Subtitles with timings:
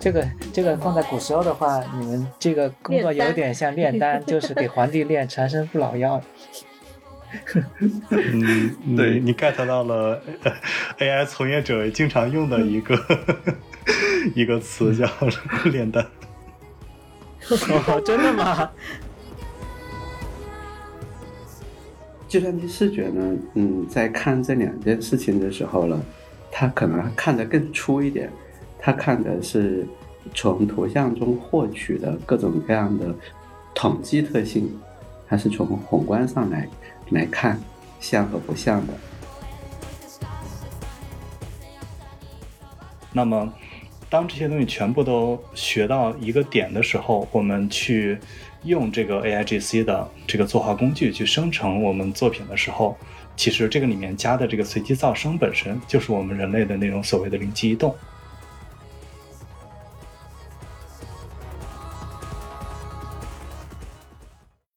[0.00, 6.22] 这个这个放在古时候的话，你们这个工作有点像炼丹，就是给皇帝炼长生不老药。
[8.08, 10.22] 嗯，对你 get 到了
[10.98, 12.96] AI 从业者经常用的一个
[14.34, 15.06] 一个词叫
[15.64, 16.06] 炼丹。
[17.50, 18.70] 哦，真的吗？
[22.28, 25.98] 计算机视觉呢，嗯，在看这两件事情的时候呢，
[26.52, 28.30] 它可能看得更粗一点，
[28.78, 29.86] 它看的是
[30.34, 33.14] 从图像中获取的各种各样的
[33.74, 34.70] 统计特性，
[35.26, 36.68] 它是从宏观上来
[37.10, 37.58] 来看
[37.98, 38.92] 像和不像的。
[43.12, 43.52] 那么。
[44.10, 48.18] 当这些东西全部都学到一个点的时候，我们去
[48.64, 52.96] 用这个 A I G C 的这个作画工具去生成我们作品的时候，
[53.36, 57.94] 其实这个里面加的这个随机噪声本身就是我们人类的那种所谓的灵机一动。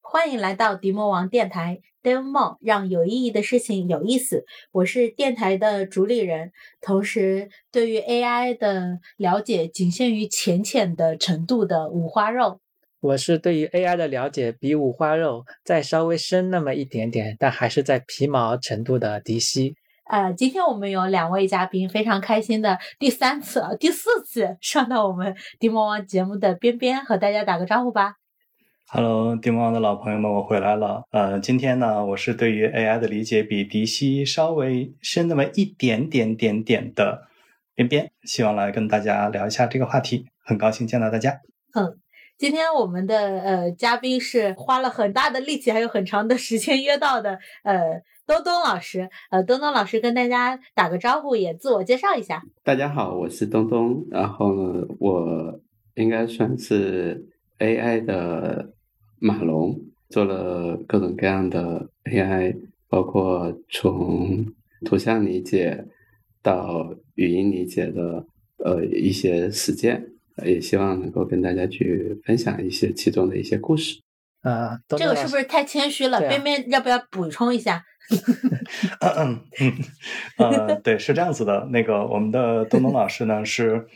[0.00, 1.80] 欢迎来到迪魔王电台。
[2.02, 4.44] demo 让有意义的事情有意思。
[4.72, 12.60] 我是电台的主理人，同时对于 AI 的了解仅限于浅浅的程度的五花肉。
[13.02, 19.74] 我是对于 AI 的了解比五花肉再稍微深那么一点点，但还是在皮毛程度的迪西。
[20.08, 28.14] 呃，今天我们有两位嘉宾，非常开心的第三次、第四次上到我们迪魔王节目的边边，和大家打个招呼吧。
[28.86, 31.02] Hello，迪魔王的老朋友们，我回来了。
[31.10, 37.22] 呃，今天呢，我是对于 AI 的理解比迪西稍微深那么一点点点点的
[37.74, 40.26] 边边，希望来跟大家聊一下这个话题。
[40.44, 41.40] 很高兴见到大家。
[41.74, 41.98] 嗯，
[42.42, 49.08] 今天我们的呃嘉宾是花了很大的力气，还有很长的时间约到的呃东东老师。
[49.30, 52.42] 呃，东东老师跟大家打个招呼，也自我介绍一下。
[52.64, 54.04] 大家好，我是东东。
[54.10, 55.60] 然后呢，我
[55.94, 57.24] 应该算是
[57.60, 58.72] AI 的。
[59.20, 59.78] 马龙
[60.08, 62.56] 做了各种各样的 AI，
[62.88, 64.44] 包括从
[64.84, 65.86] 图像理解
[66.42, 70.04] 到语音理解的呃一些实践，
[70.44, 74.00] 也希望能够跟大家去分享一些其中的一些故事。
[74.42, 76.20] 啊，这个是不是太谦虚了？
[76.20, 77.84] 边边要不要补充一下？
[79.00, 79.72] 嗯嗯
[80.38, 81.68] 嗯，呃，对，是这样子的。
[81.70, 83.86] 那个我们的东东老师呢是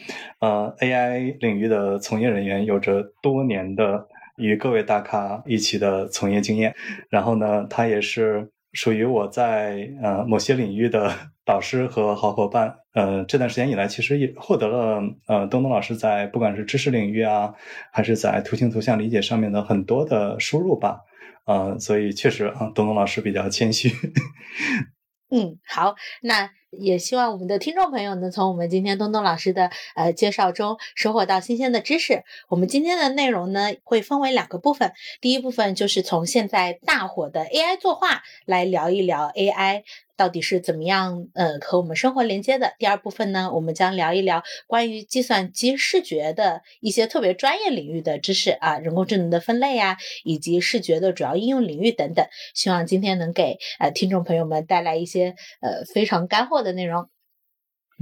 [0.40, 4.06] 呃 AI 领域的从业人员，有着多年的。
[4.38, 6.76] 与各位大咖一起的从业经验，
[7.08, 11.10] 然后呢，他也是属于我在呃某些领域的
[11.42, 12.74] 导师和好伙伴。
[12.96, 17.52] 呃，这段时间以来，其实也获得了呃东东老师在不管是知识领域啊，
[17.92, 21.02] 还是在图形图像理解上面的很多的输入吧。
[21.44, 23.90] 呃，所以确实啊，东东老师比较谦虚。
[25.28, 32.22] 嗯，好，那也希望我们的听众朋友能从我们今天东东老师的呃介绍中收获到新鲜的知识。
[32.48, 39.82] 我们今天的内容呢会分为两个部分，第一部分就是从现在大火的 AI 作画来聊一聊 AI。
[40.16, 42.74] 到底是怎么样呃和我们生活连接的？
[42.78, 52.26] 第二部分呢，我们将聊一聊关于计算机视觉的一些特别专业领域的知识啊，人工智能的分类呀，以及视觉的主要应用领域等等。
[52.54, 57.08] 希望今天能给呃听众朋友们带来一些呃非常干货的内容。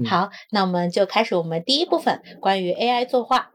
[0.06, 3.53] 好，那我们就开始我们第一部分关于 AI 作画。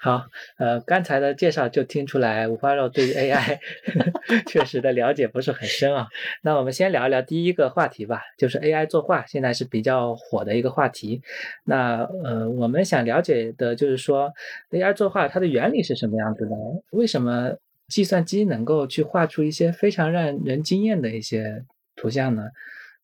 [0.00, 0.26] 好，
[0.58, 3.58] 呃，刚才的介绍就听出来五花肉对于 AI
[4.46, 6.06] 确实的了解不是很深啊。
[6.42, 11.20] 那我们先聊一聊第一个话题吧，就是 AI 作画现在是比较火的一个话题。
[11.64, 14.32] 那呃，我们想了解的就是说
[14.70, 16.54] AI 作画它的原理是什么样子的？
[16.92, 17.56] 为什么
[17.88, 21.64] 计算机能够去画出一些非常让人惊艳的一些
[21.96, 22.44] 图像呢？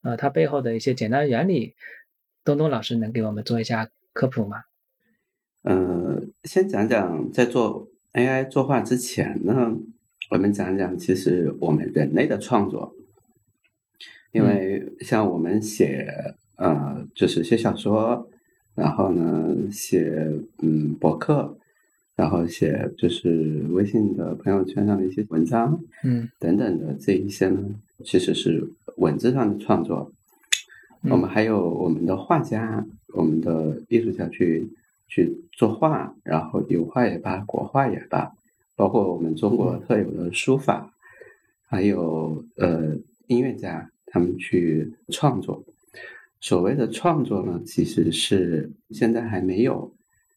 [0.05, 1.75] 呃，它背后的一些简单原理，
[2.45, 4.63] 东东老师能给我们做一下科普吗？
[5.67, 9.75] 嗯，先讲讲在做 AI 作画之前呢，
[10.31, 12.95] 我们讲讲其实我们人类的创作，
[14.31, 16.07] 因为像我们写
[16.57, 18.29] 呃，就是写小说，
[18.75, 21.57] 然后呢写嗯博客，
[22.15, 27.75] 然后写就是微信的朋友圈上的一些文章，嗯等等的这一些呢，
[28.05, 30.13] 其实是文字上的创作。
[31.09, 34.69] 我们还有我们的画家，我们的艺术家去。
[35.09, 38.33] 去作画，然后油画也罢，国画也罢，
[38.75, 40.95] 包括我们中国特有的书法，
[41.67, 42.97] 还有呃
[43.27, 45.65] 音乐家，他们去创作。
[46.41, 49.95] 所谓的创作呢，其实是现在还没有，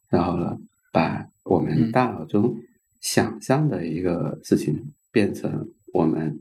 [0.10, 0.58] 然后呢，
[0.92, 2.56] 把我们大脑中
[3.02, 6.40] 想象的一个事情变成我们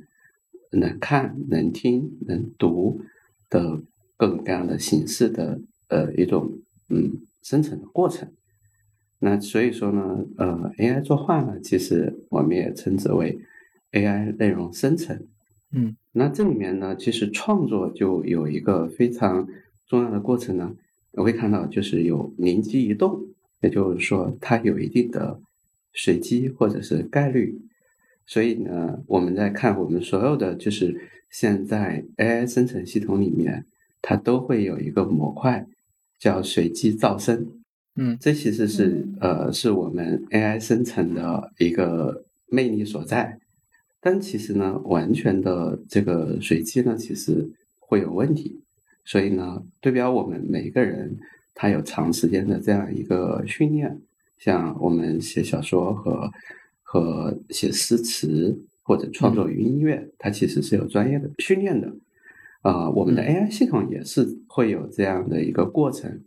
[0.71, 3.01] 能看、能听、能读，
[3.49, 3.81] 的
[4.17, 6.59] 各种各样的形式的呃一种
[6.89, 8.33] 嗯生成的过程。
[9.21, 13.39] 那所以说呢，呃，AI 作画呢，其实我们也称之为
[13.93, 15.29] AI 内容生成。
[15.71, 19.47] 嗯，那这里面呢，其实创作就有一个非常
[19.87, 20.75] 重要的过程呢，
[21.13, 23.23] 我会看到就是有灵机一动，
[23.61, 25.41] 也就是说它有一定的
[25.93, 27.61] 随机或者是概率。
[28.27, 31.01] 所以呢，我们在看我们所有的就是
[31.31, 33.67] 现在 AI 生成系统里面，
[34.03, 35.65] 它都会有一个模块
[36.19, 37.47] 叫随机噪声。
[37.97, 43.39] 嗯，这其实是呃是我们 AI 生成的一个魅力所在。
[44.01, 47.49] 但其实呢，完全的这个随机呢，其实
[47.79, 48.61] 会有问题。
[49.05, 51.17] 所以呢，对标我们每一个人，
[51.55, 54.01] 他有长时间的这样一个训练，
[54.39, 56.31] 像我们写小说和。
[56.89, 61.93] 和写诗词或者创作音乐，它其实是有专业的训练的。
[62.67, 66.25] 啊，我们的 AI 系统也是会有这样的一个过程，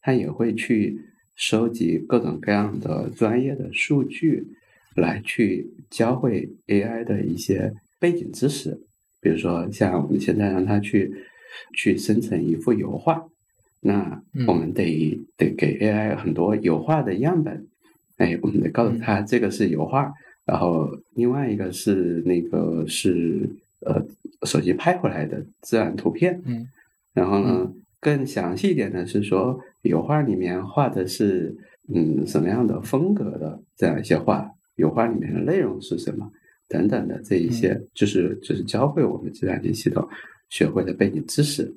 [0.00, 1.00] 它也会去
[1.34, 4.46] 收集各种各样的专业的数据，
[4.94, 8.80] 来去教会 AI 的一些背景知识。
[9.20, 11.12] 比如说，像我们现在让它去
[11.74, 13.26] 去生成一幅油画，
[13.80, 17.66] 那我们得得给 AI 很多油画的样本。
[18.18, 20.12] 哎，我们得告诉他这个是油画，
[20.44, 23.50] 然后另外一个是那个是
[23.80, 24.06] 呃
[24.46, 26.66] 手机拍回来的自然图片，嗯，
[27.12, 31.54] 然后呢更详细一点的是说油画里面画的是
[31.92, 36.30] 嗯什么样的风格的这样一些画，油画里面的内容是什么
[36.68, 40.08] 等等的这一些，就是就是教会我们计算机系统
[40.48, 41.74] 学会的背景知识。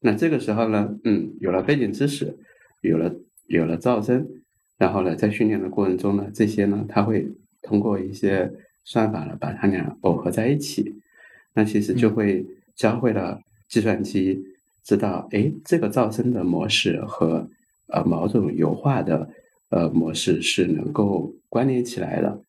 [0.00, 2.36] 那这个时候呢，嗯，有了背景知识，
[2.80, 3.14] 有了
[3.46, 4.28] 有了噪声。
[4.76, 7.26] 然后呢，在训练的过程中呢，这些呢，它会
[7.62, 11.00] 通过一些算法呢，把它俩耦合在一起。
[11.54, 12.44] 那其实就会
[12.74, 14.42] 教会了计算机
[14.84, 17.48] 知道，哎，这个噪声的模式和
[17.88, 19.28] 呃某种油画的
[19.70, 22.40] 呃模式是能够关联起来的。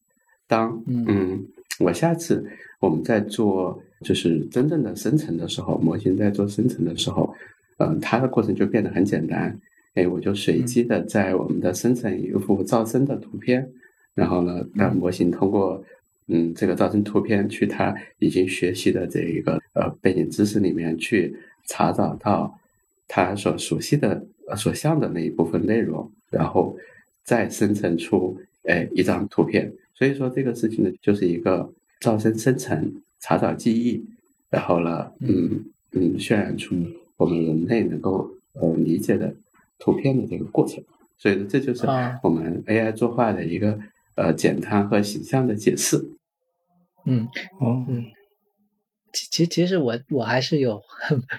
[0.48, 1.46] 当嗯，
[1.80, 2.46] 我下次
[2.80, 7.34] 我们在做就是真正的生成的时候，模型在做生成的时候，
[7.78, 9.60] 嗯，它的过程就变得很简单。
[9.96, 13.70] 哎，我就随机的在我们的生成一幅噪声的图片，
[14.16, 15.84] 然后呢，让模型通过
[16.28, 21.36] 嗯这个噪声图片去它已经学习的这一个呃背景知识里面去
[21.66, 22.60] 查找到
[23.08, 26.78] 它所熟悉的呃所像的那一部分内容，然后
[27.24, 29.72] 再生成出哎一张图片。
[29.94, 31.72] 所以说这个事情呢，就是一个
[32.02, 34.06] 噪声生成、查找记忆，
[34.50, 36.76] 然后呢，嗯嗯渲染出
[37.18, 39.34] 我们人类能够呃理解的。
[39.80, 40.82] 图片的这个过程，
[41.18, 41.86] 所以这就是
[42.22, 43.78] 我们 AI 作画的一个
[44.16, 45.98] 呃简单和形象的解释。
[47.06, 47.28] 嗯，
[47.60, 48.06] 哦，嗯，
[49.12, 50.82] 其其其实我我还是有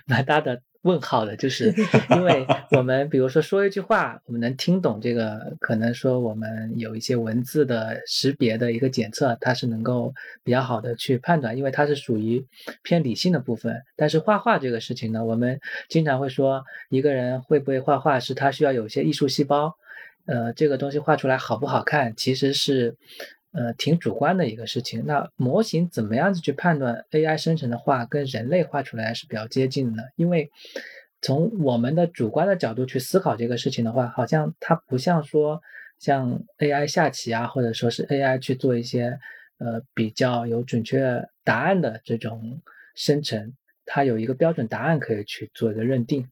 [0.06, 0.60] 蛮大的。
[0.84, 1.74] 问号的，就是
[2.14, 10.12] 因为我们比如说说一句话，我们能听懂这个，可能说我们有一些文字的识别的一个检测，它是能够
[10.42, 12.46] 比较好的去判断，因为它是属于
[12.82, 13.80] 偏理性的部分。
[13.96, 19.74] 但是画画这个事情呢，我们经常会说，一个人会不会画画是他需要有一些艺术细胞，
[20.26, 22.96] 呃，这个东西画出来好不好看，其实是。
[23.56, 25.06] 呃，挺主观的一个事情。
[25.06, 30.02] 那模型怎么样子去判断 AI 生成的画跟人类画出来是比较接近的呢？
[30.16, 30.50] 因为
[31.22, 35.62] 从我们的主观的角度去思考这个事情的话，好像它不像说
[36.00, 39.20] 像 AI 下棋啊，或者说是 AI 去做一些
[39.58, 42.60] 呃比较有准确答案的这种
[42.96, 43.52] 生成，
[43.86, 46.28] 它有一个标准答案可以去做一个认定。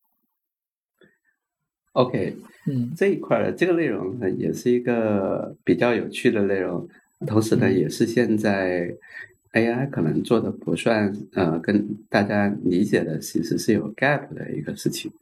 [1.92, 2.34] OK，
[2.66, 6.88] 嗯，这一块的这个内容呢，也是一个比较有趣的内容。
[7.26, 8.92] 同时呢，也是现在
[9.52, 15.12] AI 可能做的不算呃，跟大家理解的其实是有 gap 的一个事情。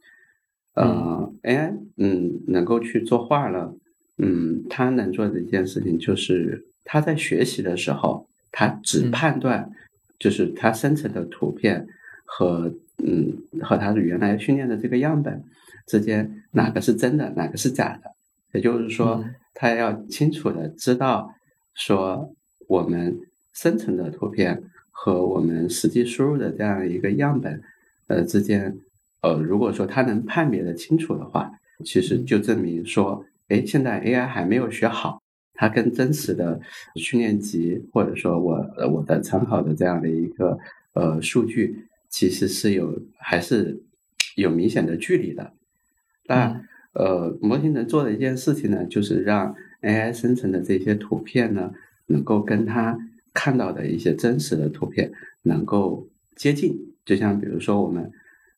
[0.73, 3.75] 呃，AI 嗯，能够去作画了，
[4.17, 9.69] 嗯，它能做的一件事情就是它在学习的时候，它只判断
[10.17, 11.85] 就是它生成的图片
[12.23, 12.73] 和
[13.03, 15.43] 嗯和它的原来训练的这个样本
[15.85, 18.11] 之间哪个是真的，哪个是假的。
[18.53, 19.23] 也就是说，
[19.53, 21.33] 他要清楚的知道。
[21.73, 22.35] 说
[22.67, 23.17] 我们
[23.53, 24.61] 生成的图片
[24.91, 27.61] 和我们实际输入的这样一个样本，
[28.07, 28.77] 呃之间，
[29.21, 31.49] 呃如果说他能判别的清楚的话，
[31.85, 35.21] 其实就证明说，哎，现在 AI 还没有学好，
[35.53, 36.59] 它跟真实的
[36.95, 38.57] 训练集或者说我
[38.91, 40.59] 我的参考的这样的一个
[40.91, 43.81] 呃数据，其实是有还是
[44.35, 45.53] 有明显的距离的。
[46.25, 46.61] 那
[46.93, 49.55] 呃模型能做的一件事情呢，就是让。
[49.81, 51.71] AI 生成的这些图片呢，
[52.05, 52.95] 能够跟它
[53.33, 55.11] 看到的一些真实的图片
[55.41, 56.77] 能够接近。
[57.03, 58.11] 就像比如说我们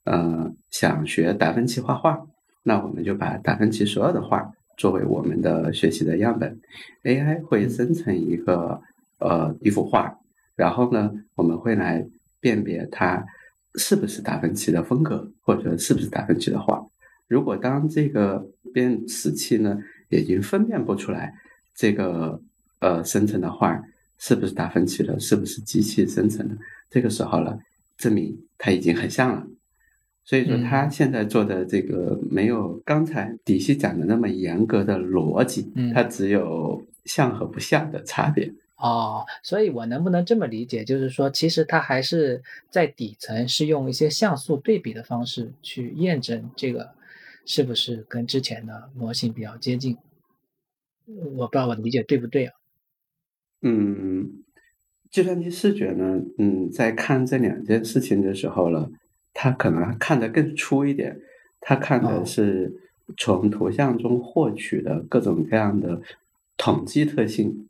[0.04, 2.28] 呃想学达芬奇画画，
[2.62, 6.60] 那我们就把达芬奇所有的画作为我们的学习的样本
[7.04, 8.82] ，AI 会生成一个
[9.20, 10.20] 呃一幅画，
[10.58, 12.06] 然后呢，我们会来
[12.42, 13.26] 辨别它
[13.76, 16.86] 是不是达芬奇的风格，或者是不是达芬奇的画。
[17.28, 19.78] 如果当这个辨识器呢
[20.10, 21.34] 已经分辨不出来
[21.76, 22.42] 这个
[22.80, 23.82] 呃生成的画
[24.18, 26.56] 是不是达芬奇的，是不是机器生成的，
[26.90, 27.58] 这个时候呢，
[27.98, 29.48] 证明它已经很像了。
[30.26, 38.54] 所以说，他现在做的这个没有刚才底细讲的那么严格的逻辑，它只有像和不像的差别。
[38.78, 46.90] 哦，所以我能不能这么理解，就是说，其实它还是在底层是用一些像素对比的方式去验证这个
[47.46, 49.98] 是不是跟之前的模型比较接近？
[51.36, 52.54] 我不知道我理解对不对啊？
[53.62, 54.44] 嗯，
[55.10, 58.92] 计算机视觉呢，嗯，在看这两件事情的时候呢。
[59.36, 61.20] 他可能看得更粗一点，
[61.60, 62.72] 他看的是
[63.18, 66.04] 从图像中获取的各种各样的
[66.56, 67.68] 统计特性，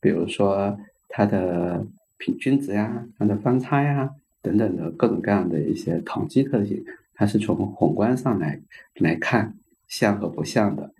[0.00, 1.86] 比如说它的
[2.16, 6.82] 平均值呀、它的方差呀等等的各种各样的一些统计特性，
[7.22, 8.60] 它是从宏观上来
[8.96, 9.54] 来看
[9.86, 10.92] 像和不像的。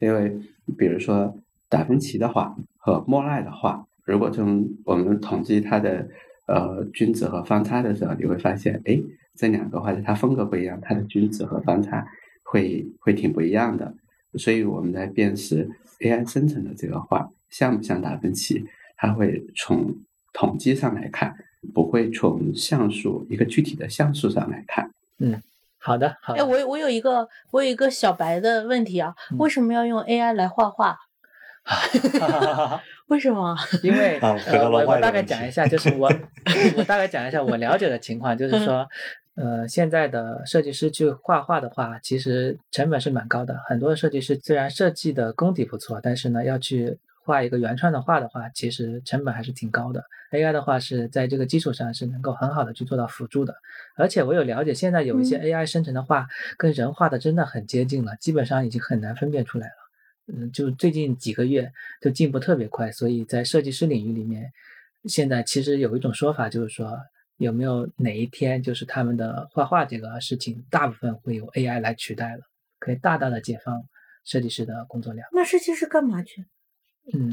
[0.00, 0.36] 因为
[0.76, 6.08] 比如说达芬奇的画和莫奈的画，如果从我们统计它的
[6.46, 9.00] 呃均值和方差的时候，你会发现，哎。
[9.40, 12.04] 这两个画它风格不一样，它的均值和方差
[12.42, 13.94] 会会挺不一样的，
[14.34, 15.70] 所以我们在辨识
[16.00, 18.64] AI 生成的这个画像不像达芬奇，
[18.96, 19.94] 它会从
[20.32, 21.36] 统计上来看，
[21.72, 24.90] 不会从像素一个具体的像素上来看。
[25.20, 25.40] 嗯，
[25.78, 26.34] 好的，好。
[26.34, 30.98] 哎，我我有一个我有一个小白的问题啊，为什么要用 AI 来画画？
[33.08, 33.56] 为什么？
[33.82, 36.10] 因为我我大概讲一下，就是我
[36.76, 38.88] 我大概讲一下我了解的情况，就是说。
[39.40, 43.56] 呃，现在的设计师去画画的话，其实成本是蛮高的。
[43.68, 50.02] 很多设计师虽然设计的功底不错，但是呢，要去画一个原创的画的话，其实成本还是挺高的。
[50.32, 53.54] AI 的话是在这个基础上是能够很好的去做到辅助的。
[53.96, 59.74] 而且我有了解，现在有一些 AI 生成的画跟人画的真的很接近了，基本上已经很难分辨出来了。
[60.32, 61.70] 嗯，就最近几个月
[62.00, 64.50] 就进步特别快，所以在设计师领域里面，
[65.04, 66.98] 现在其实有一种说法就是说。
[67.38, 72.40] 有没有哪一天，就是他们的画画这个事情，大部分会由 AI 来取代了，
[72.80, 73.80] 可以大大的解放
[74.24, 75.24] 设计师的工作量。
[75.32, 76.44] 那设计师干嘛去？
[77.14, 77.32] 嗯，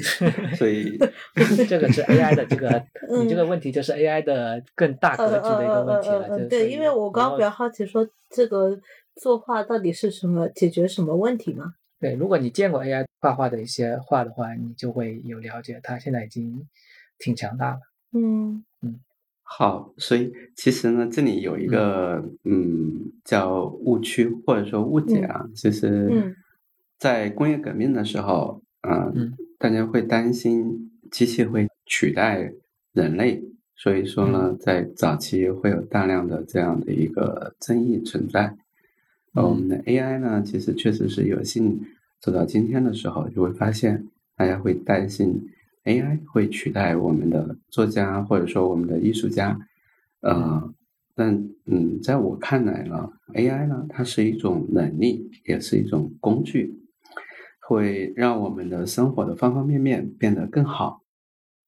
[0.56, 0.98] 所以
[1.68, 2.82] 这个是 AI 的这个，
[3.22, 6.48] 你这个问题就是 AI 的更大格局的一个问题了。
[6.48, 8.78] 对，因为我刚刚比较好奇，说这个
[9.16, 11.74] 作画到底是什么，解决什么问题嘛？
[12.00, 16.66] 对，如果你见过 AI 画画的一些画的话，你就会有了解，它现在已经
[17.18, 17.80] 挺强大了。
[18.12, 19.00] 嗯嗯。
[19.42, 26.36] 好，所以其实呢，这里有一个嗯叫误区或者说误解啊，就是
[26.98, 32.52] 在工业革命的时候，嗯，大家会担心机器会取代
[32.92, 33.42] 人类，
[33.76, 38.56] 所以说呢，在早期会有大量的这样的一个争议存在。
[39.34, 41.80] 我们的 AI 呢，其实确实是有幸
[42.20, 44.06] 走到今天的时候，就会发现
[44.36, 45.48] 大家会担心。
[45.84, 49.58] AI 会取代我们的作家，或者说我们的艺术家，
[50.20, 50.74] 呃，
[51.14, 56.79] 但嗯，在我看来呢，AI 呢，它是一种能力，也是一种工具，
[57.70, 61.02] 会让我们的生活的方方面面变得更好。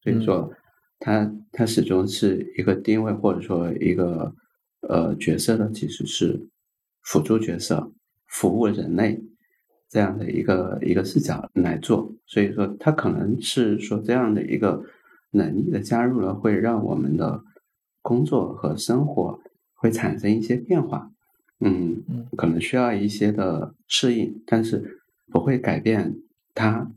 [0.02, 0.52] 所以说，
[0.98, 4.34] 它它始终是一个定位，或者说一个
[4.80, 6.48] 呃角色呢，其实是
[7.02, 7.92] 辅助角色，
[8.26, 9.22] 服务人类。
[9.88, 14.82] 这样的一个一个视角来做，所以说它可能是说这样的一个
[15.32, 17.44] 能力的加入呢，会让我们的
[18.00, 19.38] 工作和生活
[19.74, 21.10] 会产生一些变化，
[21.60, 22.02] 嗯，
[22.38, 25.01] 可能需要一些的适应，但是
[25.32, 26.14] 不会改变
[26.54, 26.90] 它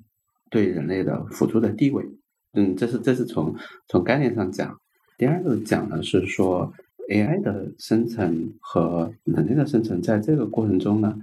[0.50, 2.06] 对人类的辅助的地位，
[2.54, 3.56] 嗯，这是这是从
[3.88, 4.80] 从概念上讲。
[5.18, 6.74] 第二个讲的是说
[7.10, 11.18] AI 的生成和人类的生成，在这个过程中呢。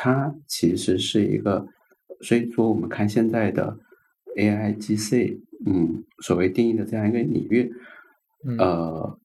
[0.00, 1.66] 它其实是一个，
[2.20, 3.76] 所以说我们看现在的
[4.36, 7.72] AIGC，嗯，所谓定义的这样一个领域，
[8.58, 9.18] 呃，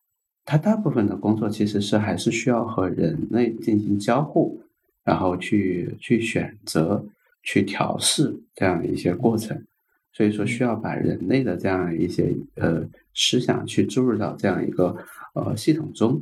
[0.45, 4.63] 它大部分的工作其实是还是需要和人类进行交互，
[5.03, 7.05] 然后去去选择、
[7.43, 9.63] 去调试这样的一些过程，
[10.11, 12.83] 所以说需要把人类的这样一些呃
[13.13, 14.97] 思想去注入到这样一个
[15.35, 16.19] 呃系统中，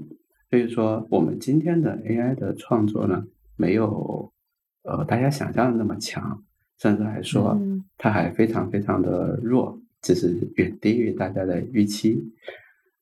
[0.50, 3.26] 所以说我们今天的 AI 的创作呢，
[3.56, 4.30] 没有。
[4.84, 6.44] 呃，大家想象的那么强，
[6.80, 7.56] 甚至来说，
[8.00, 12.20] 它还非常非常的弱，只是远低于大家的预期。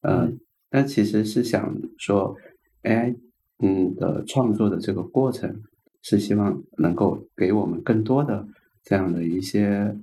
[0.01, 0.38] 嗯，
[0.69, 2.35] 但其实是想说
[2.83, 3.15] ，AI
[3.59, 5.61] 嗯的创作的这个过程，
[6.01, 8.47] 是希望能够给我们更多的
[8.83, 9.95] 这样的一些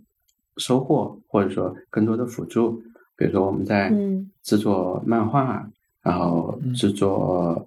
[0.56, 2.82] 收获，或者说更多的辅助。
[3.16, 3.90] 比如说我们在
[4.42, 5.66] 制作漫画，
[6.02, 7.66] 然后制作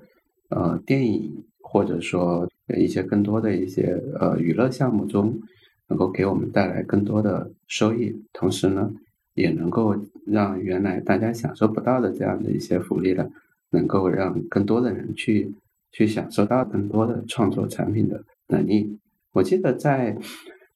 [0.49, 5.39] 呃电影，或者说一些更多的一些呃娱乐项目中，
[5.87, 8.93] 能够给我们带来更多的收益，同时呢，
[9.33, 9.95] 也能够
[10.25, 13.27] 让原来大家享受不到的这样的一些福利呢，
[13.71, 15.51] 能够让更多的人去
[15.91, 18.99] 去享受到更多的创作产品的能力。
[19.33, 20.17] 我记得在。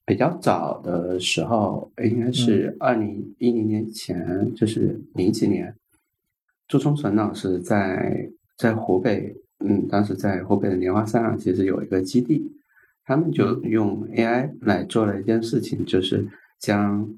[0.06, 5.74] 比较早的时候，应该是二零一零年前，就是零几年，
[6.68, 12.52] 朱冲纯老师在在湖北，嗯，当时在湖北的莲花山啊，其实有一个基地，
[13.06, 16.28] 他们就用 AI 来做了一件事情，就是
[16.60, 17.10] 将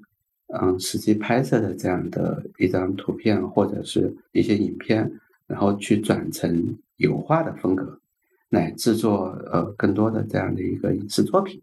[0.54, 5.12] 嗯实际拍摄的这样的一张图片或者是一些影片，
[5.48, 8.00] 然后去转成油画的风格，
[8.50, 11.62] 来制作呃更多的这样的一个影视作品。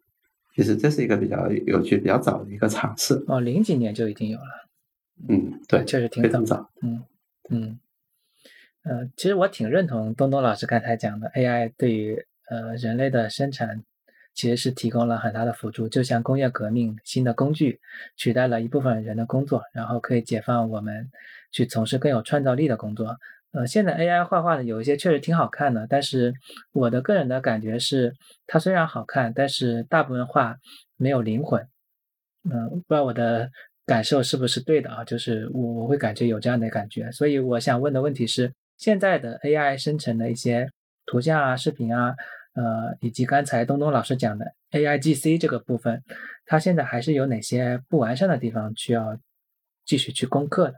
[0.55, 4.69] 其实这是一个比较有趣、比较早的一个尝试哦，零几年就已经有了。
[5.29, 6.71] 嗯，对，确实挺早。
[6.83, 7.03] 嗯
[7.49, 7.79] 嗯
[8.83, 13.85] 呃，其实我挺认同东东老师刚才讲的，AI 对于呃人类的生产
[14.35, 17.81] 其实是提供了很大的辅助，就像工业革命新的工具
[18.17, 21.11] 取代了一部分人的工作，然后可以解放我们
[21.51, 23.17] 去从事更有创造力的工作。
[23.53, 26.33] 呃，现在 AI 画画的有一些确实挺好看的，但是
[26.73, 28.15] 我的个人的感觉是，
[28.47, 30.57] 它虽然好看，但是大部分画
[30.97, 31.67] 没有灵魂。
[32.51, 33.51] 嗯，不知道我的
[33.85, 35.05] 感受是不是对的啊？
[35.05, 40.69] 就是我我会感觉有这样的感觉，所以我想问的问题是，现在的 AI 生成的一些
[41.05, 42.15] 图像啊、视频啊，
[42.55, 46.03] 呃，以及刚才东东老师讲的 AIGC 这个部分，
[46.47, 49.19] 它现在还是有哪些不完善的地方需要
[49.85, 50.75] 继续去攻克的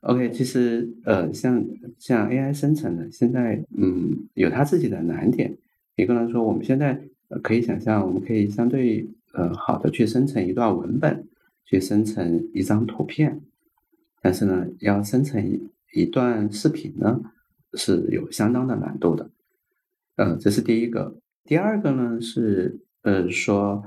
[0.00, 1.64] ？OK，其实呃，像
[1.98, 5.56] 像 AI 生成的，现在嗯有它自己的难点。
[5.96, 7.00] 一个呢说，我们现在
[7.42, 11.26] 可以想象，我们可以相对呃好的去生成一段文本，
[11.64, 13.40] 去生成一张图片，
[14.22, 15.60] 但是呢，要生成
[15.92, 17.20] 一段视频呢，
[17.74, 19.30] 是有相当的难度的。
[20.14, 21.16] 呃，这是第一个。
[21.44, 23.82] 第二个呢是呃说，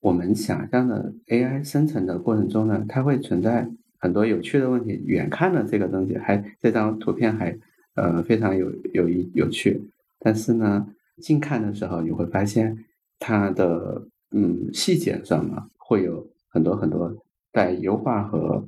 [0.00, 3.70] 我们想象的 AI 生成的过程中呢，它会存在。
[4.02, 7.56] 很多有趣的问题，远看的这个东西还这张图片还
[7.94, 9.80] 呃非常有有意有趣，
[10.18, 10.88] 但是呢
[11.18, 12.84] 近看的时候你会发现
[13.20, 17.16] 它的嗯细节上呢会有很多很多
[17.52, 18.66] 待优化和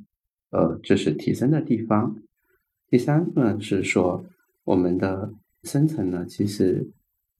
[0.50, 2.14] 呃就是提升的地方。
[2.88, 4.24] 第三个呢是说
[4.62, 5.32] 我们的
[5.64, 6.86] 生成呢其实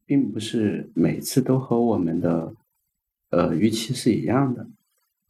[0.05, 2.53] 并不是每次都和我们的
[3.31, 4.67] 呃预期是一样的，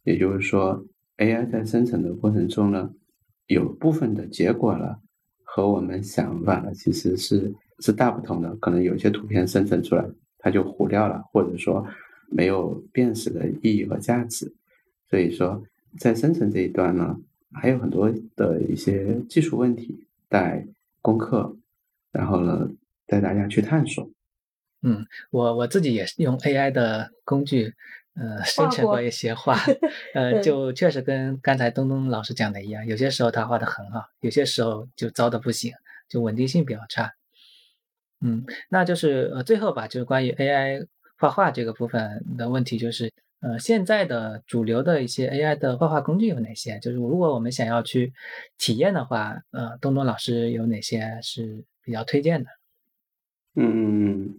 [0.03, 0.83] 也就是说。
[1.17, 2.93] AI 在生成的过程中呢，
[3.47, 4.97] 有部分的结果呢，
[5.43, 8.55] 和我们想法其实是是大不同的。
[8.57, 10.05] 可能有些图片生成出来
[10.39, 11.85] 它就糊掉了，或者说
[12.29, 14.53] 没有辨识的意义和价值。
[15.09, 15.63] 所以说，
[15.99, 17.17] 在生成这一端呢，
[17.53, 20.67] 还有很多的一些技术问题待
[21.01, 21.55] 攻克，
[22.11, 22.69] 然后呢
[23.07, 24.09] 带大家去探索。
[24.81, 27.73] 嗯，我我自己也是用 AI 的工具。
[28.17, 29.57] 呃，生成过一些画，
[30.15, 35.73] 呃，就确实跟刚才东东老师讲的一样，有些时候他画的很好，有些时候就糟的不行，
[36.07, 37.13] 就稳定性比较差。
[38.21, 46.79] 嗯，那就是呃，最后吧，就是关于 AI 画画这个部分的问题，就是呃，现在的主流的一些 AI 的画画工具有哪些？
[46.79, 48.13] 就是如果我们想要去
[48.57, 52.49] 体验的话，呃，东东老师有哪些是比较推荐的？
[53.55, 54.35] 嗯，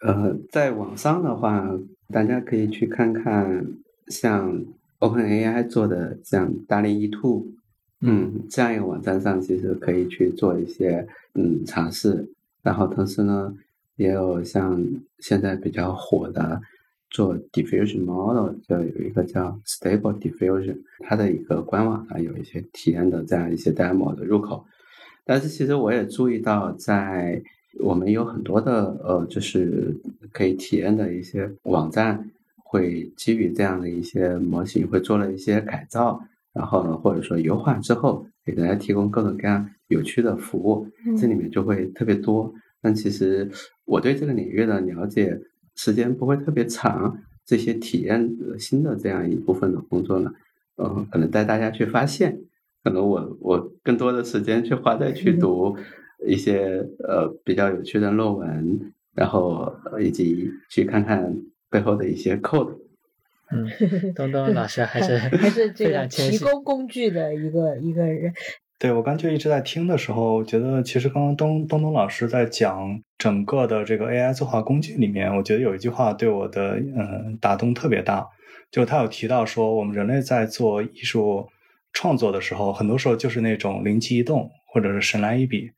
[0.00, 1.64] 呃，在网上的话。
[2.12, 3.66] 大家可以去看看
[4.08, 4.64] 像
[4.98, 7.46] OpenAI 做的像 DALL-E Two，
[8.00, 12.28] 嗯，这样一个网站上其实可以去做一些嗯尝试。
[12.62, 13.54] 然后同时呢，
[13.96, 14.84] 也有像
[15.20, 16.60] 现在比较火的
[17.10, 24.66] 做 Diffusion Model，就有一个叫 Stable Diffusion，它的一个官网上有一些体验的这样一些 demo 的入口。
[25.24, 27.42] 但是其实我也注意到在。
[27.78, 29.96] 我们有很多的呃，就是
[30.32, 36.20] 可以体验的一些网站，会基于这样的一些模型，会做了一些改造，
[36.52, 42.52] 然后呢，或者说优化之后，给大家提供各种各样有趣的服务，这里面就会特别多。
[42.82, 43.48] 但其实
[43.84, 45.40] 我对这个领域的了解
[45.76, 50.32] 时间不会特别长，这些体验新的这样一部分的工作呢，
[50.76, 52.40] 呃，可能带大家去发现，
[52.82, 55.76] 可能我我更多的时间去花在去读。
[56.26, 61.34] 一些呃比较有趣的论文，然后以及去看看
[61.70, 62.76] 背后的一些 code。
[63.50, 63.66] 嗯，
[64.14, 68.32] 东东老师还是 还是这个提供工具的一个一个人。
[68.78, 78.26] 对我刚就一直在听的时候，觉得其实刚刚东东东老师在讲整个的这个 AI 作画工具里面，我觉得有一句话对我的嗯打动特别大，
[78.70, 81.46] 就是他有提到说，我们人类在做艺术
[81.92, 85.70] 创作的时候，很多时候就是那种灵机一动，或者是神来一笔。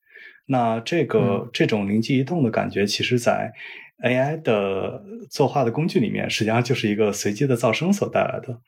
[0.52, 3.50] 那这个这种灵机一动的感觉，其实，在
[4.04, 8.60] AI 的作画的工具里面，实际上就是一个随机的噪声所带来的。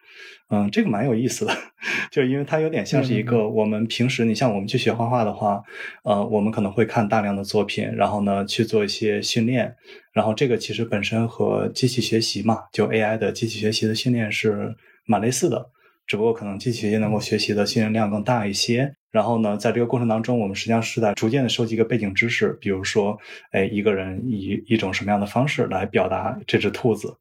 [0.48, 1.52] 嗯，这个蛮有意思的，
[2.10, 5.62] 就因为它有点像是一个我们平时，你像我们去学画画的话，
[6.04, 9.74] 呃，我们可能会看大量的作品，然后呢去做一些训练，
[10.14, 14.74] 然后这个其实本身和机器学习嘛，就 AI 的机器学习的训练是
[15.06, 15.66] 蛮类似的，
[16.06, 18.94] 只不过可能机器学习能够学习的训练量更大一些。
[19.14, 23.16] 然后呢，在这个过程当中，我们实际上是在逐渐的收集一个背景知识，比如说，
[23.52, 27.16] 哎，一个人以一种什么样的方式来表达这只兔子。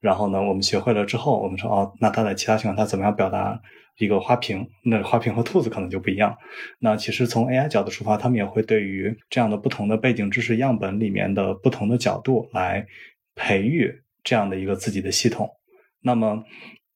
[0.00, 3.60] 然后呢，我们学会了之后，我们说，哦，那他在其他情况他怎么样表达
[3.98, 4.64] 一个花瓶？
[4.84, 6.38] 那花瓶和兔子可能就不一样。
[6.78, 12.86] 那其实从 AI 角度出发，他们也会对于这样的不同的背景知识样本里面的不同的角度来
[13.34, 15.50] 培育这样的一个自己的系统。
[16.02, 16.44] 那么。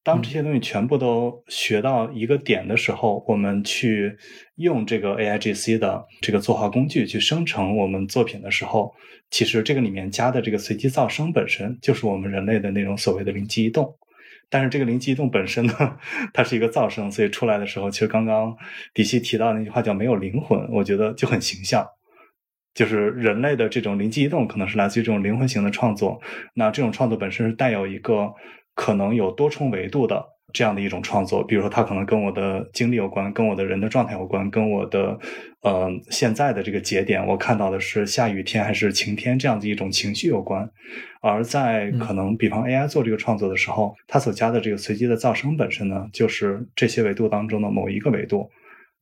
[0.07, 4.17] 当这些东西全部都学到一个点的时候，我们去
[4.55, 8.95] 用这个 AIGC 的这个作画工具去生成我们作品的时候，
[9.33, 13.97] 其实这个里面加的这个随机噪声本身就是我们人类的那种所谓的灵机一动。
[14.49, 15.99] 但是这个灵机一动本身呢，
[16.33, 18.57] 它是一个噪声，所以出来的时候，其实刚刚
[18.95, 21.85] 迪西提到那句话叫“没有灵魂”，我觉得就很形象。
[22.75, 26.21] 就是人类的这种灵机一动，可能是来自于这种灵魂型的创作。
[26.55, 28.33] 那这种创作本身是带有一个。
[28.77, 35.19] 可能有多重维度的这样的一种创作，比如说它可能跟我的经历有关，跟我的人的状态有关，跟我的
[35.63, 40.71] 呃现在的这个节点，我看到的是下雨天还是晴天这样的一种情绪有关。
[41.21, 48.51] 而在可能比方 AI 做这个创作的时候，它所加的这个随机的噪声本身呢，就是这些维度当中的某一个维度。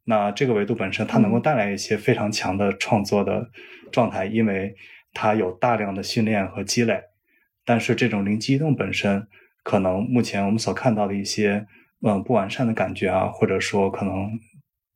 [0.05, 3.49] 那这个维度本身它能够带来一些非常强的创作的
[3.93, 4.75] 状态，因为
[5.13, 7.01] 它有大量的训练和积累。
[7.65, 9.27] 但是这种灵机一动本身。
[9.65, 11.67] 可能目前我们所看到的一些，
[12.07, 14.31] 嗯，不完善的感觉啊，或者说可能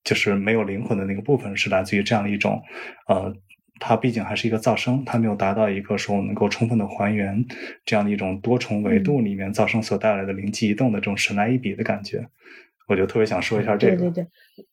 [0.04, 2.62] 就是没有灵魂的那个部分，是来自于这样的一种，
[3.08, 3.34] 呃，
[3.80, 7.44] 它毕竟还是一个噪声，它没有达到一个说能够充分的还原
[7.84, 12.28] 这样的一种多重维度里面噪声所带来的灵机一动的这种神来一笔的感觉。
[12.86, 13.96] 我就特别想说一下这个。
[13.96, 14.26] 对对对，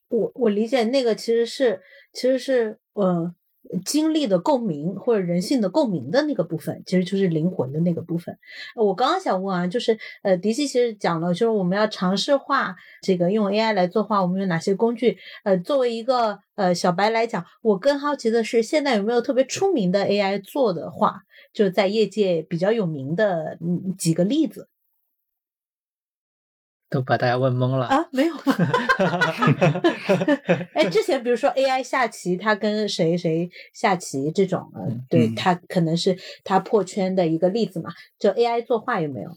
[0.08, 1.80] 我我理解那个其实是
[2.12, 3.34] 其实是呃。
[3.84, 8.38] 经历的共鸣或者人性的共鸣的那个部分，其实就是灵魂的那个部分。
[8.74, 15.18] 我刚刚想问啊，就是呃，迪西其实讲了，就是我们要尝试画这个用 AI 来作画，我们有哪些工具？
[15.44, 23.58] 呃，作为一个呃小白来讲，我更好奇的是，现在有没有特别出名的 AI 做的画，就在业界比较有名的
[23.98, 24.68] 几个例子。
[26.88, 28.06] 都把大家问懵了啊？
[28.12, 28.42] 没有吗？
[30.72, 34.70] 哎，之前比如说 AI 下棋，他跟谁谁下棋这种，
[35.10, 37.90] 对他可能是他破圈的一个例子嘛？
[38.18, 39.30] 就 AI 作画有没有？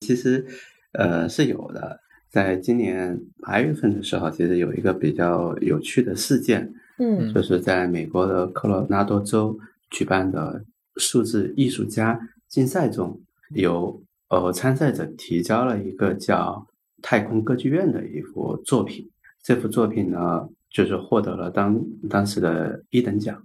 [0.00, 0.46] 其实
[0.92, 9.58] 呃是有的，在今年八月份的时候，其实有一个比较有趣的事件，嗯，就是在美国的科罗拉多州
[9.90, 10.62] 举办的
[10.96, 13.22] 数字艺术家竞赛中
[13.54, 14.02] 有。
[14.32, 16.66] 呃，参赛者提交了一个叫
[17.02, 19.06] 《太空歌剧院》的一幅作品，
[19.42, 23.42] 这幅作品呢，就是获得了当当时的一等奖。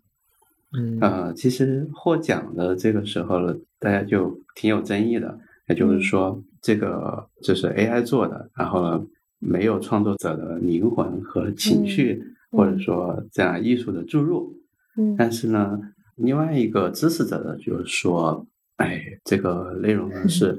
[0.72, 9.06] 嗯，呃，其实获奖的这个时候呢，大家就挺有争议的，也就是说，这个就是 AI 做的，然后呢，
[9.40, 14.56] 没有创作者的灵魂和情绪，或者说这样艺术的注入。
[14.96, 15.78] 嗯，但是呢，
[16.16, 18.48] 另外一个支持者呢，就是说，
[18.78, 20.58] 哎，这个内容呢 是。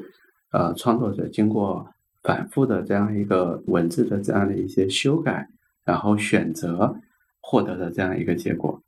[0.50, 1.87] 呃，创作者经过
[2.22, 5.46] 反复的这样一个文字的这样的一些修改，
[5.84, 6.98] 然后选择
[7.40, 8.82] 获得的这样一个结果。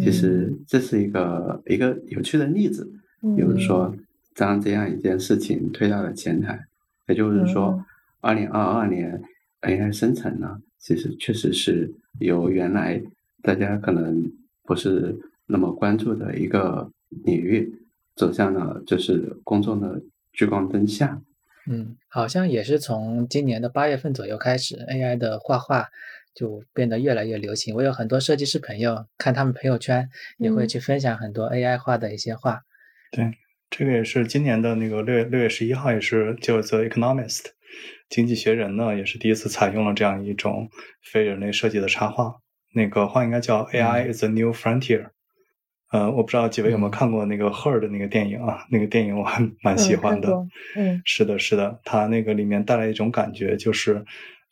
[0.00, 2.90] 其实这是一个一个有趣的例子。
[3.36, 3.94] 比如说，
[4.34, 6.66] 将这样一件事情推到了前台，
[7.06, 7.84] 也就是说，
[8.20, 9.22] 二零二二年
[9.62, 13.00] AI 生成呢，其实确实是由原来
[13.40, 14.32] 大家可能
[14.64, 16.90] 不是那么关注的一个
[17.24, 17.72] 领域，
[18.16, 20.02] 走向了就是公众的。
[20.34, 21.22] 聚光灯下，
[21.66, 25.88] 嗯，好像也是从今年的八月份左右开始，AI 的画画
[26.34, 27.74] 就变得越来越流行。
[27.74, 32.62] 我有很多设计师朋友，看他们朋友圈也会去分享很多 AI 画的一些画。
[33.12, 33.32] 对，
[33.70, 37.44] 这个也是今年的那个六月六月十一号，也是就 The Economist
[38.08, 40.68] 经济学人呢，也是第一次采用了这样一种
[41.00, 42.40] 非人类设计的插画。
[42.74, 45.10] 那个画应该叫 AI is a New Frontier。
[45.94, 48.66] 呃，我不知道几位有没有看过那个《Her》的那个电影啊？
[48.68, 50.28] 那个电影我还蛮喜欢的。
[50.74, 54.04] 嗯，是的，是的，它那个里面带来一种感觉，就是，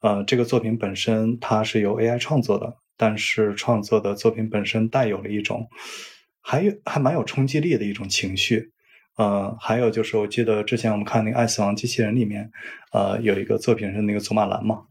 [0.03, 5.67] 呃，这个作品本身它是由 AI 创作的，但是创作的作品本身带有了一种
[6.41, 8.71] 还有还蛮有冲击力的一种情绪。
[9.17, 12.49] 呃，还有就是我记得之前我们看那个《爱死亡机器人》里面，
[12.93, 14.83] 呃，有一个作品是那个祖马兰嘛。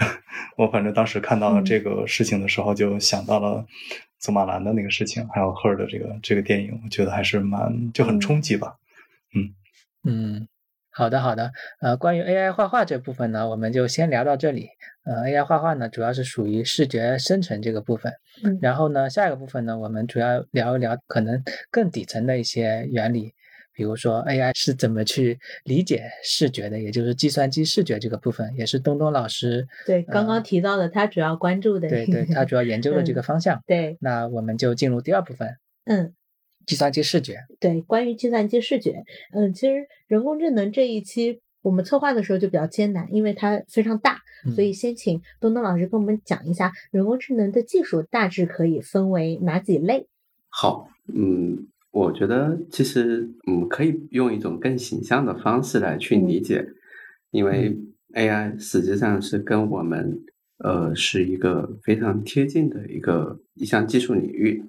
[0.56, 3.64] 我反正当时看到了这个事情的时候，就想到了
[4.18, 8.76] 祖马兰的那个事情，还有赫尔的这个这个电影，我觉得还是蛮就很冲击吧。
[9.34, 9.54] 嗯
[10.04, 10.48] 嗯，
[10.90, 11.52] 好的好的。
[11.80, 14.68] 呃，关于 AI 画画这部分呢，我们就先聊到这里。
[15.04, 18.12] 呃，AI 画画呢，主要是属于视觉生成这个部分。
[18.44, 18.58] 嗯。
[18.62, 23.32] 然后呢，下一个部分呢，我们主要聊一聊可能更底层的一些原理。
[23.80, 33.58] 比如说 AI 是怎么去理解视觉的，也就是计算机视觉这个部分，也是东东老师对刚刚提到的他主要关注的，对对，他主要研究的这个方向。
[33.66, 35.56] 对，那我们就进入第二部分。
[35.84, 36.12] 嗯，
[36.66, 37.38] 计算机视觉。
[37.58, 44.18] 对，关于计算机视觉，嗯，其实人工智能这一期我们策划的时候就比较艰难，因为它非常大，
[44.54, 50.06] 所以先请东东老师跟我们讲一下人工智能的技术大致可以分为哪几类。
[50.50, 51.68] 好，嗯。
[51.92, 56.66] 我觉得其实，嗯，可以用一种更形象的方式来去理解，
[57.30, 57.76] 因为
[58.14, 60.20] AI 实际上是跟我们，
[60.58, 64.64] 呃，是一个非常贴近的一个一项技术领域，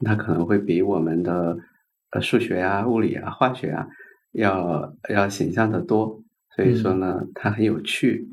[0.00, 1.58] 它可能会比我们的
[2.12, 3.86] 呃数学啊、物理啊、化学啊
[4.32, 6.22] 要要形象的多，
[6.56, 8.26] 所以说呢，它很有趣。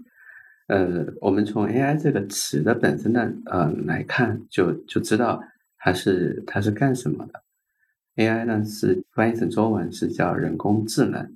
[0.68, 5.44] 呃，我们从 AI 这个词的本身的呃来看，就就知道
[5.78, 7.44] 它是它是干什么的。
[8.18, 11.34] AI 呢是翻译成中文是叫人工智能，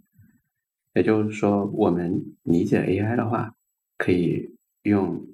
[0.93, 3.55] 也就是说，我们理解 AI 的话，
[3.97, 5.25] 可以用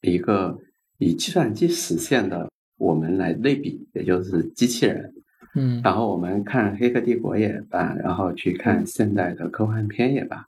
[0.00, 0.58] 一个
[0.98, 5.14] 以计算机实现的我们来类比，也就是机器人。
[5.54, 10.44] 嗯，然后我们看《黑客帝国》也罢，然后去看现代的科幻片也罢，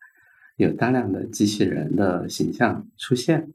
[0.57, 3.49] 有大量的机器人的形象出现。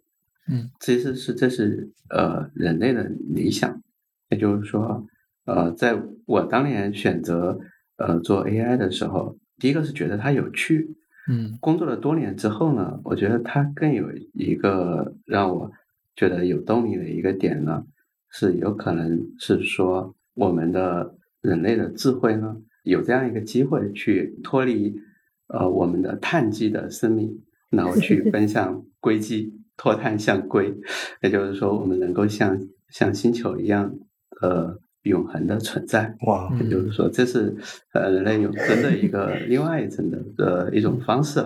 [0.48, 3.82] 嗯，其实是这是呃人类的理想，
[4.30, 5.06] 也就是说。
[5.46, 7.60] 呃，在我当年选择
[7.98, 10.90] 呃做 AI 的时候，第一个是觉得它有趣，
[11.30, 15.72] 嗯，工作了多年之后呢，我觉得它更有一个让我
[16.16, 17.86] 觉得有动力的一个点呢，
[18.32, 25.00] 是有可能是说我们的人类的智慧呢，有这样一个机会去脱离
[25.48, 30.76] 呃我们的碳基的生命，然后去 奔向硅基，脱碳向硅，
[31.22, 33.94] 也就是说，我们能够像像星球一样，
[34.42, 34.80] 呃。
[35.06, 36.52] 永恒的存在，哇！
[36.62, 37.56] 也就是说，这是
[37.94, 41.44] 呃人类永生的一个 另外一层的的一种方式。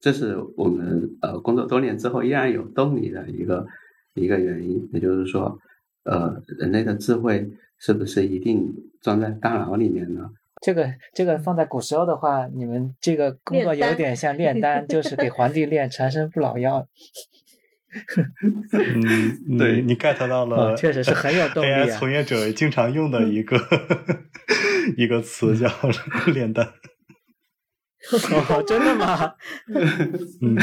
[0.00, 3.66] 这是我们呃工作多年之后依然有动力的一个
[4.14, 4.88] 一个原因。
[4.92, 5.58] 也就是说，
[6.04, 10.30] 呃，人类的智慧是不是一定装在大脑里面呢？
[10.62, 16.86] 这个这个放在古时候的话，你们这个工作有点像炼丹，就是给皇帝炼 长生不老药。
[18.72, 21.68] 嗯， 对你 get 到了，确实是很有动力。
[21.70, 23.56] AI 从业者经常用的一个
[24.96, 25.70] 一个词叫
[26.34, 26.66] “炼丹”。
[28.50, 29.32] 哦，真的吗？
[30.42, 30.54] 嗯，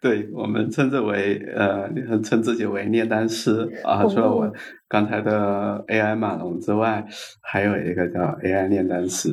[0.00, 1.90] 对我们称之为呃，
[2.22, 4.04] 称自己为炼丹师啊。
[4.04, 4.52] 除了我
[4.86, 7.04] 刚才的 AI 马龙之外，
[7.42, 9.30] 还有一个叫 AI 炼丹师。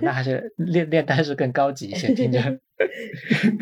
[0.00, 2.40] 那还是炼炼丹师更高级一些，听着。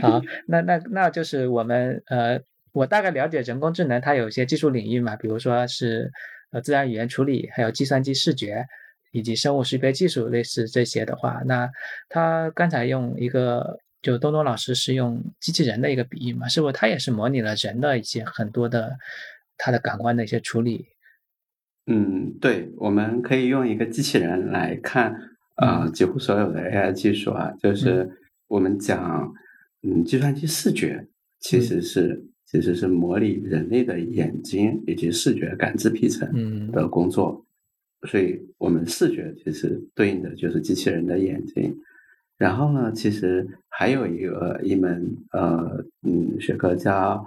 [0.02, 2.40] 好，那那那就是我们呃。
[2.74, 6.10] 我大概了解人工智能，它有一些技术领域嘛，比如说是
[6.50, 8.66] 呃自然语言处理，还有计算机视觉
[9.12, 11.70] 以及生物识别技术，类似这些的话，那
[12.08, 18.96] 它刚才用一个就东东老师是用机器人的一个比喻嘛，是不是他也是模拟了人的一些很多的
[19.56, 20.84] 他的感官的一些处理？
[21.86, 25.14] 嗯，对，我们可以用一个机器人来看
[25.62, 28.10] 呃，几乎所有的 AI 技术啊，就是
[28.48, 29.32] 我们讲
[29.82, 31.06] 嗯计算机视觉
[31.38, 32.33] 其实是。
[32.54, 37.44] 其实是模拟人类的眼睛以及视觉感知皮层的工作，
[38.06, 41.76] 所以我们视觉其实对应的就是机器人的眼睛。
[42.38, 47.26] 然后呢，其实还有一个一门呃嗯学科叫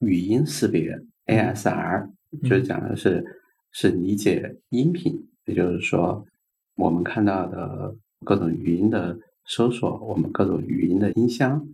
[0.00, 2.08] 语音识别 ASR，
[2.42, 3.24] 就是讲的是
[3.70, 6.26] 是理解音频，也就是说
[6.74, 7.94] 我们看到的
[8.24, 11.64] 各种语音的搜索，我们各种语音的音箱。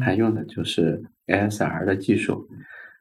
[0.00, 2.48] 它用的就是 ASR 的技术，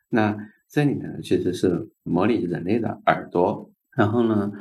[0.10, 0.38] 那
[0.70, 4.52] 这里面呢其实是模拟人类的耳朵，然后呢，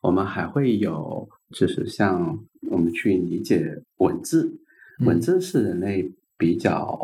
[0.00, 2.38] 我们还会有就是像
[2.70, 4.58] 我们去理解文字，
[5.06, 6.98] 文字是人类比较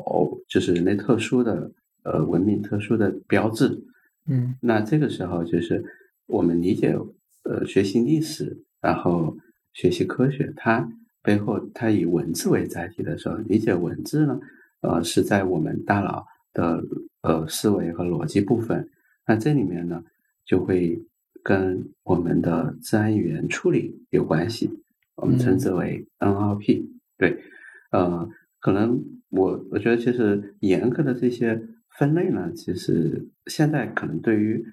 [0.49, 1.71] 就是人类特殊的
[2.03, 3.85] 呃文明特殊的标志，
[4.27, 5.85] 嗯，那这个时候就是
[6.27, 6.97] 我们理解
[7.45, 9.37] 呃学习历史，然后
[9.75, 10.89] 学习科学，它
[11.23, 14.41] 背后它以文字为载体的时候，理解文字呢。
[14.81, 16.83] 呃，是在我们大脑的
[17.23, 18.89] 呃思维和逻辑部分。
[19.27, 20.03] 那这里面呢，
[20.45, 21.01] 就会
[21.43, 24.71] 跟我们的自然语言处理有关系，
[25.17, 26.87] 我们称之为 NLP。
[27.19, 27.43] 对，
[27.91, 28.29] 呃，
[28.61, 31.61] 可能我我觉得其实严格的这些
[31.99, 34.65] 分类呢，其实现在可能对于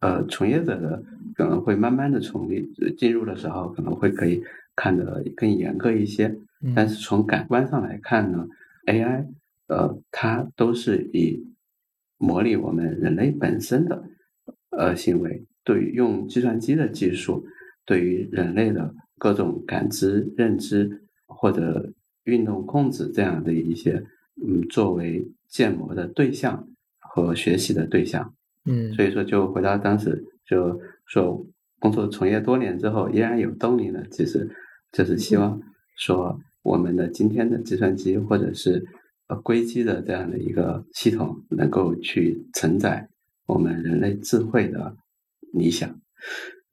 [0.00, 1.02] 呃从业者的
[1.34, 2.48] 可能会慢慢的从
[2.98, 4.42] 进入的时候，可能会可以
[4.74, 6.36] 看得更严格一些。
[6.74, 8.46] 但是从感官上来看呢
[8.86, 9.26] ，AI
[9.72, 11.42] 呃它都是以
[12.18, 14.04] 模拟我们人类本身的
[14.70, 17.44] 呃行为，对于用计算机的技术
[17.84, 20.98] 对于人类的各种感知、认知。
[21.34, 21.90] 或者
[22.24, 24.04] 运动控制这样的一些，
[24.46, 26.68] 嗯，作为建模的对象
[27.00, 28.34] 和学习的对象，
[28.66, 31.44] 嗯，所以说就回到当时就说
[31.80, 34.48] 工作从业多年之后依然有动力呢，其实
[34.92, 35.60] 就是希望
[35.96, 38.86] 说我们的今天的计算机或者是
[39.32, 43.08] 呃硅基的这样的一个系统能够去承载
[43.46, 44.94] 我们人类智慧的
[45.54, 45.88] 理想。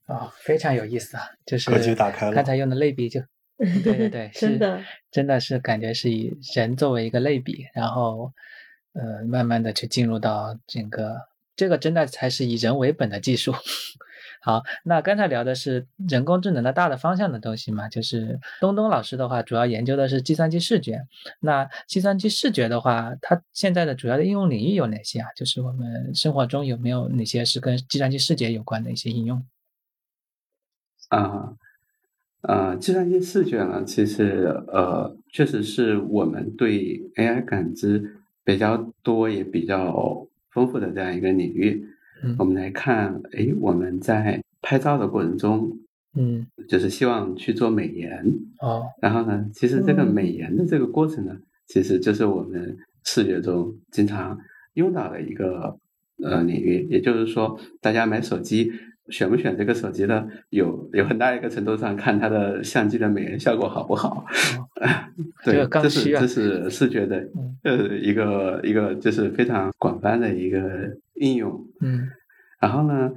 [0.08, 3.22] 哦，非常有意思啊，就是格局打开了，刚才用的类比就。
[3.84, 8.32] 对对对，真的，真的是感觉是以人作为一个类比，然后，
[8.94, 11.18] 呃，慢慢的去进入到整个
[11.58, 13.54] 这个真的才是以人为本的技术。
[14.42, 21.06] 好，那刚才聊的是人工智能的大的方向的东西嘛，就是东东老师的话，主要研究的是计算机视觉。
[21.42, 25.28] 那计算机视觉的话，它现在的主要的应用领域有哪些啊？
[25.36, 29.46] 就是我们生活中有没有哪些是跟计算机视觉有关的一些应用？
[31.10, 31.56] 啊。
[32.42, 41.86] 呃，计算机视觉呢，其实呃，确实是我们对 AI 感知比较多也比较丰富的这样一个领域。
[42.38, 45.78] 我们来看，哎，我们在拍照的过程中，
[46.16, 48.26] 嗯，就是希望去做美颜。
[48.62, 48.84] 哦。
[49.02, 51.36] 然后呢，其实这个美颜的这个过程呢，
[51.68, 54.38] 其实就是我们视觉中经常
[54.74, 55.78] 用到的一个
[56.24, 56.88] 呃领域。
[56.90, 58.72] 也就是说，大家买手机。
[59.10, 60.28] 选不选这个手机呢？
[60.50, 64.26] 有有很大一个程度上看它的相机的美颜效果好不好。
[65.44, 67.28] 对，这是这是视觉的
[67.64, 70.60] 呃一个一个就是非常广泛的一个
[71.16, 71.66] 应用。
[71.82, 72.08] 嗯，
[72.60, 73.12] 然后呢，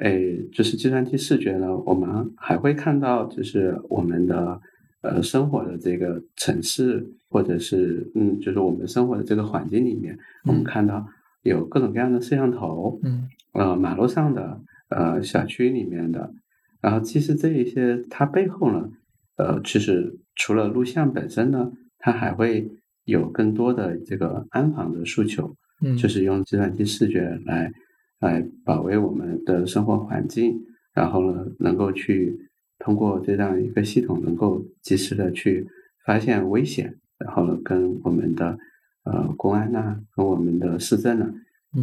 [0.00, 4.60] 诶，就是计算机视觉呢，我们还会看到就是我们的
[5.02, 11.06] 呃生活的这个城市，或者是嗯，就是我们生活的这个环境里面，我们看到
[11.42, 12.98] 有各种各样的摄像头。
[13.04, 14.60] 嗯，呃，马路上的。
[14.88, 16.32] 呃，小区里面的，
[16.80, 18.88] 然后其实这一些它背后呢，
[19.36, 22.70] 呃，其实除了录像本身呢，它还会
[23.04, 27.72] 有更多的这个安防的诉求，嗯，就是用计算机视觉来
[28.20, 30.56] 来保卫我们的生活环境，
[30.94, 32.38] 然后呢，能够去
[32.78, 35.66] 通过这样一个系统，能够及时的去
[36.04, 38.56] 发现危险，然后呢，跟我们的
[39.02, 41.34] 呃公安呐，跟我们的市政呢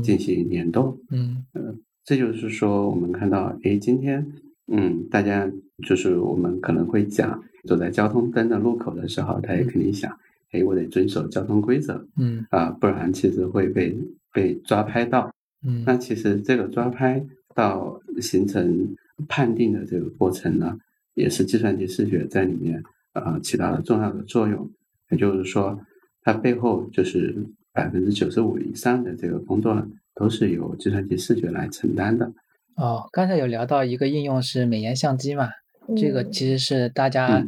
[0.01, 1.75] 进行联动，嗯，呃。
[2.05, 4.25] 这就是说，我们看到，哎，今天，
[4.67, 5.49] 嗯，大家
[5.87, 10.11] 就是我们可能会讲，走在交通灯的路口的时候，他也肯定想，
[10.51, 13.97] 哎，我得遵守交通规则，嗯，啊，不然其实会被
[14.33, 15.33] 被抓拍到，
[15.65, 18.93] 嗯，那其实这个抓拍到形成
[19.29, 20.77] 判定的这个过程呢，
[21.13, 24.69] 也是计算机视觉在里面啊起到了重要的作用，
[25.09, 25.79] 也就是说，
[26.21, 27.33] 它背后就是
[27.71, 29.87] 百分之九十五以上的这个工作。
[30.15, 32.31] 都是由计算机视觉来承担的。
[32.75, 35.49] 哦，刚才有聊到一个应用是美颜相机嘛？
[35.97, 37.45] 这个其实是大家，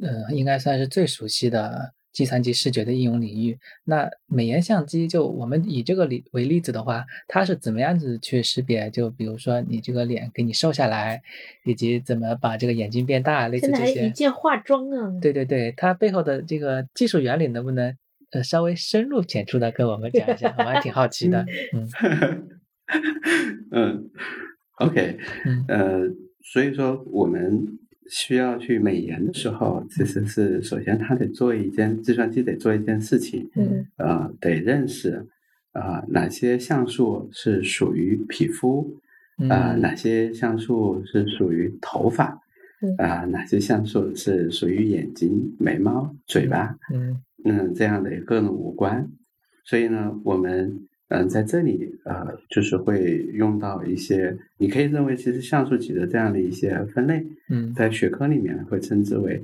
[0.00, 3.58] 呃，应该算是最熟悉的计算机视觉的应用领域。
[3.84, 8.88] 那美颜相机，就我们以这个例为例子的话，它是怎么样子去识别？
[8.88, 11.20] 就比如说你这个脸给你瘦下来，
[11.64, 14.06] 以及怎么把这个眼睛变大，类似这些。
[14.06, 15.18] 一键化妆啊！
[15.20, 17.94] 对对对，它背后的这个技术原理能不能？
[18.32, 21.44] 呃，稍微深入浅出的跟我们讲一下，我还挺好奇的。
[21.72, 21.88] 嗯，
[23.70, 24.10] 嗯
[24.78, 26.00] ，OK，嗯，呃，
[26.42, 27.78] 所以说我们
[28.10, 35.26] 需要去美颜的时候，其实是首先他得做一件计算机得做一件事情，嗯，呃，得认识
[35.72, 38.98] 啊哪些像素是属于皮肤，
[39.48, 42.40] 啊哪些像素是属于头发，
[42.98, 47.22] 啊哪些像素是属于眼睛、眉毛、嘴巴，嗯。
[47.44, 49.10] 嗯，这样的各种五官，
[49.64, 59.42] 所以呢，我们嗯在这里呃，就是会用到一些，你可以认为其实像素级的这样的一些分类，嗯，在学科里面会称之为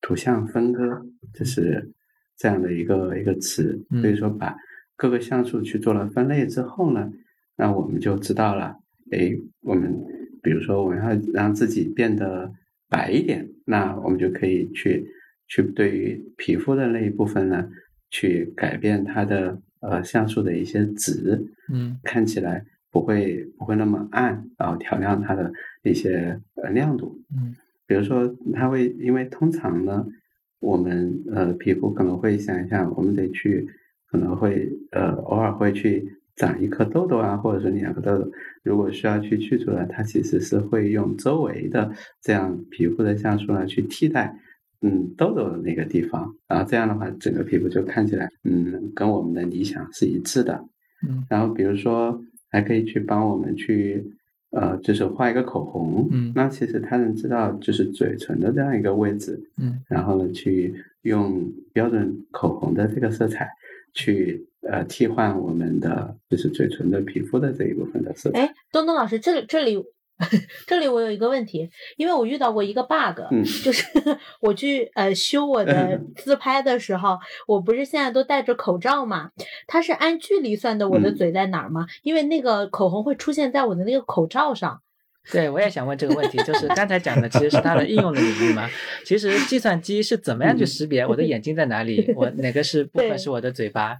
[0.00, 1.92] 图像分割，就是
[2.36, 3.84] 这样的一个一个词。
[4.00, 4.56] 所以说，把
[4.96, 7.12] 各个像素去做了分类之后呢，
[7.56, 8.76] 那我们就知道了，
[9.12, 9.32] 哎，
[9.62, 9.94] 我们
[10.42, 12.52] 比如说我们要让自己变得
[12.88, 15.06] 白一点，那我们就可以去。
[15.48, 17.68] 去对于皮肤的那一部分呢，
[18.10, 21.42] 去改变它的呃像素的一些值，
[21.72, 27.20] 嗯看起来不会不会那么暗，然后调亮它的一些呃亮度。
[27.34, 30.06] 嗯比如说，它会因为通常呢，
[30.60, 33.66] 我们呃皮肤可能会想一想，我们得去
[34.10, 38.30] 可能会呃偶尔会去长一颗痘痘啊，或者说两个痘痘，
[38.62, 41.90] 如果需要去去除了，它其实是会用周围的
[42.20, 44.38] 这样皮肤的像素呢去替代。
[44.80, 50.64] 嗯，痘痘的那个地方，然后这样的话，整个皮肤就看起来，嗯，跟我们的理想是一致的。
[51.06, 52.20] 嗯然后比如说
[52.50, 54.04] 还可以去帮我们去
[54.50, 63.48] 呃，就是画一个口红，嗯那其实它能知道就是嘴唇的这样一个位置，嗯然后呢去用标准口红的这个色彩
[63.94, 68.40] 去呃替换我们的就是嘴唇的皮肤的这一部分的色彩。
[68.40, 69.76] 哎，东东老师，这里这里
[70.66, 73.84] 这里我有一个问题，因为我遇到过一个 bug，、嗯就是
[74.40, 79.30] 我去呃修我的自拍的时候，我不是现在都戴着口罩嘛，
[79.66, 81.86] 它是按距离算的我的嗯嘴在哪儿吗？
[82.02, 84.80] 因为那个口红会出现在我的那个口罩上。
[85.30, 88.66] 对，我也想问这个问题，就是刚才讲的其实是它的应用的领域嘛。
[89.04, 93.90] 其实计算机是怎么样去识别我的眼睛在哪里，我哪个是部分是我的嘴巴？
[93.90, 93.98] 呃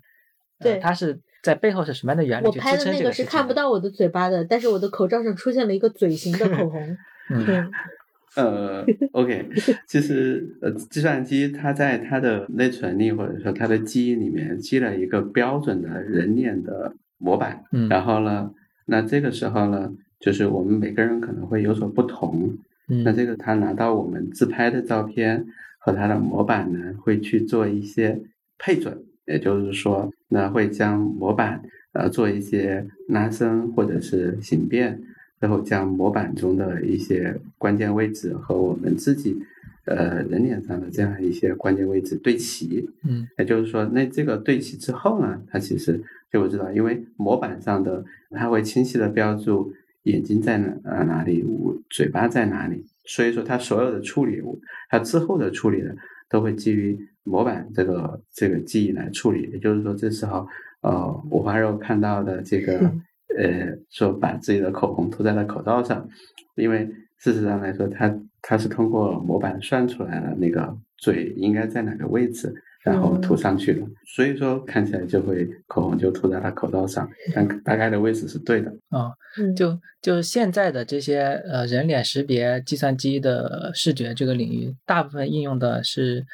[0.61, 3.24] 对它是在背后是什么样的原理我拍的那个是。
[3.24, 6.97] 看不到我的嘴巴的，但是我的口罩上出现了一个嘴型的口红。
[7.30, 7.70] 嗯嗯
[8.36, 9.49] 呃，OK，
[9.86, 18.53] 其实呃，计算机它在它的内存里或者说它的记忆里面记了一个标准的人脸的模板，嗯然后呢，
[18.86, 22.57] 那这个时候呢，就是我们每个人可能会有所不同，
[22.89, 25.47] 嗯那嗯这个他拿到我们自拍的照片
[25.80, 28.20] 和他的模板呢，会去做一些
[28.57, 31.62] 配准，也就是说，那会将模板
[31.93, 35.01] 呃做一些拉伸或者是形变，
[35.39, 39.39] 然后将模板中的一些关键位置和我们自己
[39.85, 43.29] 呃人脸上的这样一些关键位置对齐，嗯。
[43.39, 46.03] 也就是说，那这个对齐之后呢，它其实
[46.33, 49.72] 就我知道，因为模板上的它会清晰的标注
[50.05, 54.43] 眼睛在哪呃哪里，我嘴巴在哪里，所以说它所有的处理，
[54.91, 55.95] 它之后的处理呢，
[56.29, 59.49] 都会基于模板这个这个记忆来处理。
[59.53, 60.47] 也就是说，这时候
[60.83, 62.79] 呃五花肉看到的这个
[63.37, 66.09] 呃说把自己的口红涂在了口罩上，
[66.57, 72.55] 因为事实上来说，它它是通过模板算出来了那个嘴应该在哪个位置。
[72.89, 78.70] 然后涂上去了，所以说看起来就会口红就涂在他口罩上， 但大概的位置是对的。
[78.91, 86.24] 哦，嗯，就就现在的这些呃人脸识别计算机的视觉这个领域，大部分应用的是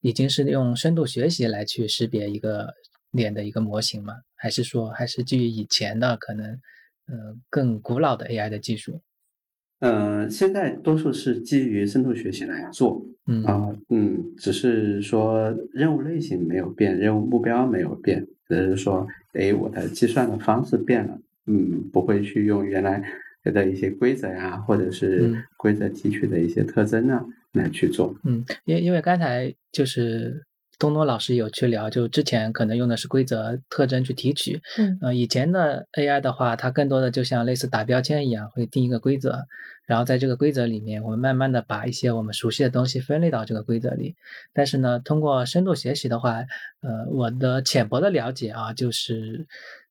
[0.00, 2.74] 已经是用深度学习来去识别一个
[3.12, 4.14] 脸的一个模型吗？
[4.36, 6.46] 还是说还是基于以前的可能
[7.06, 9.00] 呃更古老的 AI 的技术？
[9.80, 23.02] 呃，现在多数是基于深度学习来做嗯啊、嗯，只是说任务类型没有变，任务目标没有变，只是说，哎，我的计算的方式变了，嗯，不会去用原来
[23.44, 28.14] 的一些规则呀，或者是嗯规则提取的一些特征啊来去做。
[28.24, 30.42] 嗯，因因为刚才就是
[30.80, 39.44] 东东老师有去聊，就之前可能用的是规则特征去提取，嗯呃，以前的 AI 的话，它更多的就像类似打标签一样，会定一个规则，
[39.86, 44.16] 然后在这个规则里面，我们慢慢的把一些我们熟悉的东西分类到这个规则里。
[44.54, 46.38] 但是呢，通过深度学习的话，
[46.80, 49.46] 呃，我的浅薄的了解啊，就是，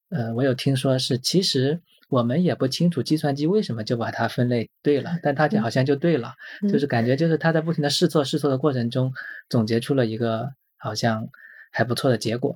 [0.09, 1.79] 呃，我有听说是其实。
[2.09, 6.33] 我们也不清楚计算机为什么就把它分类对了，但它就好像就对了，
[6.63, 9.13] 嗯就是感觉就是它在不停的试错试错的过程中，
[9.47, 10.49] 总结出了一个
[10.79, 11.27] 好像
[11.71, 12.55] 还不错的结果。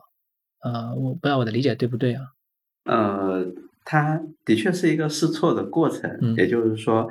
[0.64, 2.28] 呃，我不知道我的理解对不对啊？
[2.86, 3.46] 呃，
[3.86, 7.08] 它的确是一个试错的过程，嗯也就是说，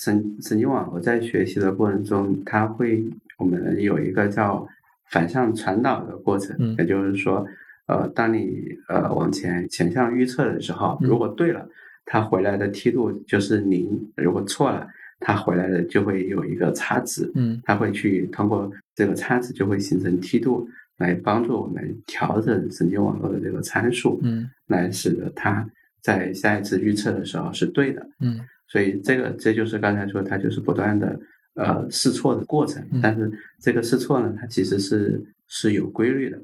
[0.00, 3.04] 神神经网络在学习的过程中，它会
[3.38, 4.66] 我们有一个叫
[5.10, 7.46] 反向传导的过程，嗯也就是说，
[7.86, 11.68] 呃，当你呃往前前向预测的时候，嗯如果对了，
[12.06, 13.86] 它回来的梯度就是零；
[14.16, 14.88] 如果错了，
[15.20, 17.30] 它回来的就会有一个差值。
[17.34, 25.68] 嗯它会去通过这个差值就会形成梯度，来帮助我们调整神经网络的这个参数，嗯来使得它
[26.02, 28.08] 在下一次预测的时候是对的。
[28.20, 31.18] 嗯所以这个这就是刚才说它就是不断的
[31.54, 36.38] 呃试错的过程嗯，但是这个试错呢，它其实是是有规律的，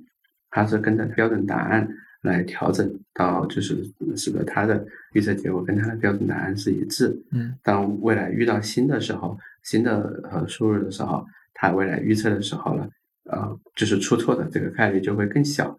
[0.51, 1.87] 它是跟着标准答案
[2.25, 3.85] 来调整到就是
[4.17, 7.15] 使得它的预测结果跟它的标准答案是一致。
[7.33, 12.89] 嗯当未来遇到新的时候，新的呃输入的时候，它未来预测的时候呢，
[13.31, 15.71] 呃，就是出错的这个概率就会更小。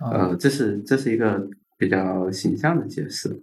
[0.00, 3.40] 哦呃，这是这是一个比较形象的解释，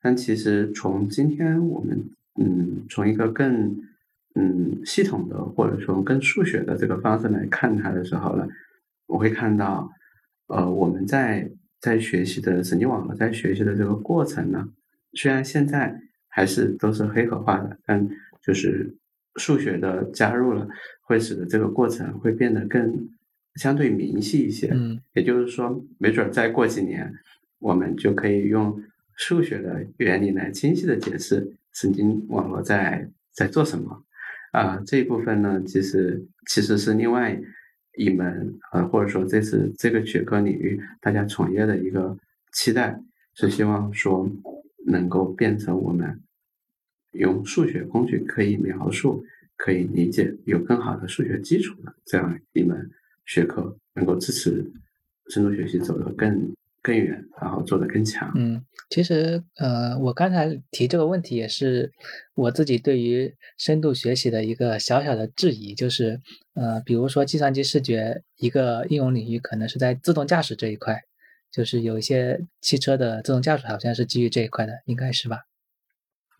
[0.00, 2.02] 但其实从今天我们
[2.40, 3.76] 嗯从一个更
[4.36, 8.46] 嗯系统的或者说更数学的这个方式来看它的时候呢，
[9.06, 9.90] 我会看到
[10.46, 14.68] 呃我们在在学习的神经网络在学习的这个过程呢，
[15.14, 18.08] 虽然现在还是都是黑盒化的，但
[18.42, 18.94] 就是
[19.36, 20.68] 数学的加入了，
[21.02, 23.08] 会使得这个过程会变得更
[23.54, 24.70] 相对明细一些。
[24.72, 27.12] 嗯，也就是说，没准再过几年，
[27.58, 28.82] 我们就可以用
[29.16, 34.04] 数学的原理来清晰的解释神经网络在在做什么。
[34.52, 37.40] 啊，这一部分呢，其实其实是另外
[37.96, 42.16] 一门呃，或者说这是这个学科领域大家从业的一个
[42.52, 43.00] 期待，
[43.34, 44.30] 是希望说
[44.86, 46.20] 能够变成我们
[47.12, 49.24] 用数学工具可以描述、
[49.56, 52.90] 可以理解、有更好的数学基础的这样一门
[53.26, 54.64] 学科，能够支持
[55.28, 58.32] 深度学习走得更更远，然后做得更强。
[58.36, 61.92] 嗯，其实呃，我刚才提这个问题也是
[62.34, 66.20] 我自己对于深度学习的一个小小的质疑，就是
[66.54, 71.02] 呃，比如说计算机视觉一个应用领域可能是在自动驾驶这一块，
[71.52, 75.40] 就是有一些汽车的自动驾驶好像是基于这一块的，应该是吧？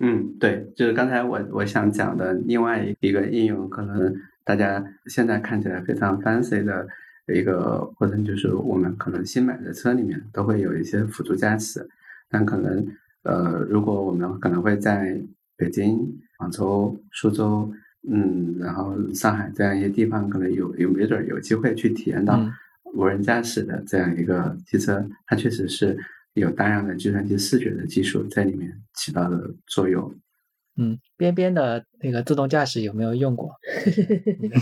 [0.03, 4.14] 嗯，对，就是刚才我我想讲的另外一个应用，可能
[4.45, 6.86] 大家现在看起来非常 fancy 的
[7.35, 11.89] 一个过程，就是我们可能新买的车里面都会有一些辅助驾驶，
[12.28, 12.87] 但可能
[13.22, 15.20] 呃，如果我们可能会在
[15.57, 15.99] 北京、
[16.39, 17.70] 广州、苏州，
[18.09, 22.53] 嗯，然后上海这样一些地方，可能有有没准有机会去体验到嗯
[22.95, 25.97] 无人驾驶的这样一个汽车，它确实是
[26.35, 30.12] 有大量的计算机视觉的技术在里面起到的作用。
[30.81, 33.55] 嗯，边边的那个自动驾驶有没有用过？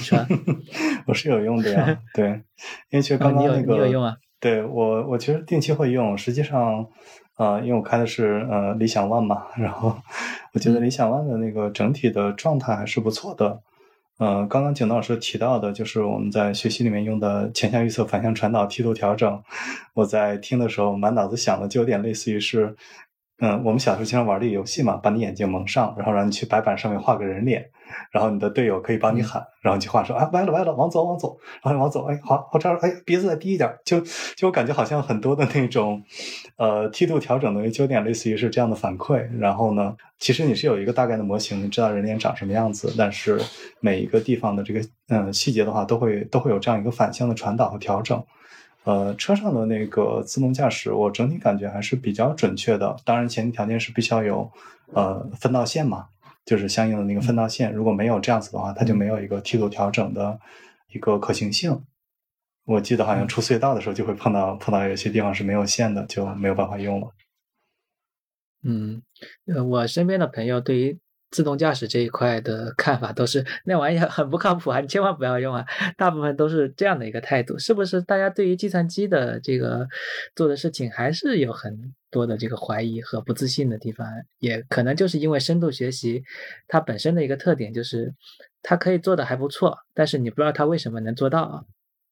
[0.00, 0.26] 是吧？
[1.06, 2.28] 我是有用的呀，对，
[2.90, 4.16] 因为其实刚刚那个，你有用啊？
[4.40, 6.18] 对我，我其实定期会用。
[6.18, 6.86] 实际上，
[7.36, 9.96] 呃，因为我开的是呃理想 ONE 嘛，然后
[10.52, 13.60] 我觉得嗯理想 ONE 的那个整体的状态还是不错的。
[14.18, 19.40] 呃，刚刚景东老师提到的，就是我们在学习里面用的前向预测、反向传导、梯度调整。
[19.94, 22.74] 我在听的时候，满脑子想的就有点类似于是，
[23.40, 27.70] 嗯，我们小时候经常玩的一个游戏嘛，把你眼睛蒙上，然后让你去白板上面画个人脸，
[28.10, 34.00] 然后你的队友可以帮你喊，然后你去画说啊歪了歪了，往左往左，然后往左，哎好，我这儿哎鼻子再低一点，就
[34.34, 36.02] 就我感觉好像很多的那种，
[36.56, 39.24] 呃梯度调整的就有点类似于是这样的反馈。
[39.38, 43.40] 然后呢，其实你是有一个大概的模型，你知道人脸长什么样子，但是
[43.78, 44.80] 每一个地方的这个
[45.10, 48.20] 嗯、呃细节的话，都会都会有这样一个反向的传导和调整。
[48.88, 52.96] 呃，车上的那个自动驾驶，我整体感觉还是比较准确的。
[53.04, 54.50] 当然，前提条件是必须要有
[54.94, 56.08] 呃分道线嘛，
[56.46, 57.70] 就是相应的那个分道线。
[57.70, 60.40] 如果没有这样子的话，它就没有一个梯度调整的
[60.90, 61.84] 一个可行性。
[62.64, 67.08] 我记得好像出隧道的时候就会碰到碰到有些地方是没有线的，就没有办法用了。
[68.62, 69.02] 嗯，
[69.54, 70.98] 呃，我身边的朋友对于
[71.30, 75.66] 自动驾驶这一块的看法都是那玩意很不靠谱啊，你千万不要用啊。
[75.96, 78.00] 大部分都是这样的一个态度，是不是？
[78.02, 79.86] 大家对于计算机的这个
[80.34, 84.06] 做的事情还是有很多的这个怀疑和不自信的地方，
[84.38, 86.22] 也可能就是因为深度学习
[86.66, 88.14] 它本身的一个特点就是
[88.62, 91.62] 它可以做的还不错，但是你不知道它为什么能做到啊。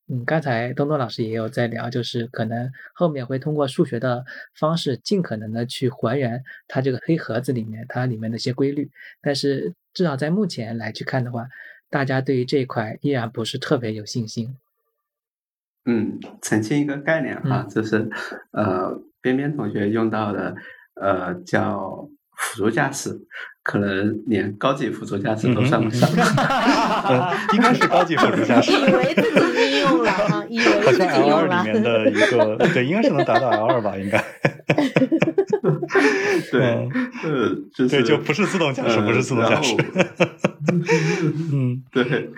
[0.09, 8.89] 嗯，刚才东东老师也有在聊，就是可能后面会通过数学的方式，尽可能的去还原它这个黑盒子里面它里面的一些规律。
[9.21, 11.49] 但是至少在目前来去看的话，
[11.91, 14.57] 大家对于这一块依然不是特别有信心。
[15.87, 18.09] 嗯，澄清一个概念啊，就是
[18.53, 20.55] 呃，边边同学用到的
[21.01, 23.17] 呃叫辅助驾驶，
[23.63, 26.09] 可能连高级辅助驾驶都算不上。
[26.11, 28.73] 呃 应该是高级辅助驾驶。
[28.73, 29.76] 以为自己
[30.87, 31.83] 好像 L 用二里面。
[31.83, 34.23] 的一个，对，应该是能达到 L 二吧，应该。
[36.53, 36.91] 对，嗯
[37.25, 39.75] 呃，就是对，就不是自动驾驶，呃不是自动驾驶。
[41.53, 42.31] 嗯对，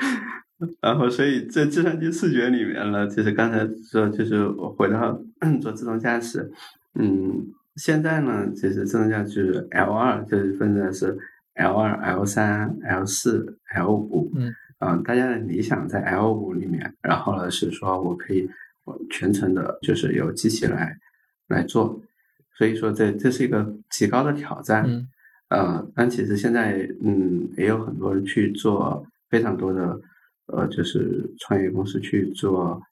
[0.80, 5.20] 然后所以在计算机视觉里面呢，其实刚才说就是我回到
[5.60, 6.50] 做自动驾驶，
[6.94, 7.46] 嗯，
[7.76, 11.16] 现在呢，其实自动驾驶就是 L 二，就是分的是
[11.54, 18.48] L 二、L 三、L 四、L 五，嗯嗯、大家的理想在 L 五里面，然后呢是说我可以
[18.84, 20.96] 我全程的就是由机器来
[21.48, 22.00] 来做，
[22.56, 25.08] 所以说这这是一个极高的挑战，嗯。
[25.50, 29.98] 呃，但其实现在嗯也有很多人去做非常多的
[30.46, 32.82] 呃，就是创业公司去做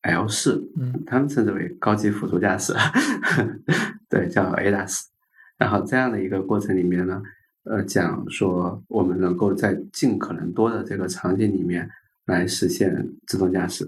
[0.00, 2.72] L 四，嗯他们称之为高级辅助驾驶，
[4.08, 5.02] 对，叫 ADAS。
[5.58, 7.22] 然后这样的一个过程里面呢，
[7.66, 11.88] 呃，讲说我们能够在尽可能多的这个场景里面
[12.24, 13.84] 来实现自动驾驶，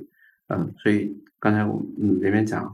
[0.48, 2.72] 嗯、所以刚才我嗯里面讲，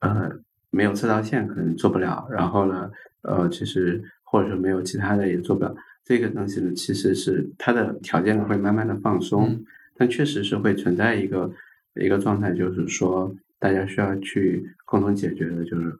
[0.00, 0.30] 呃，
[0.70, 2.90] 没有车道线可能做不了，然后呢，
[3.22, 5.74] 呃，其实或者说没有其他的也做不了。
[6.04, 9.64] 这个东西呢，其实是它的条件会慢慢的放松，嗯
[9.96, 11.50] 但确实是会存在一个
[11.94, 15.96] 一个状态，就是说，大家需要去共同解决的就是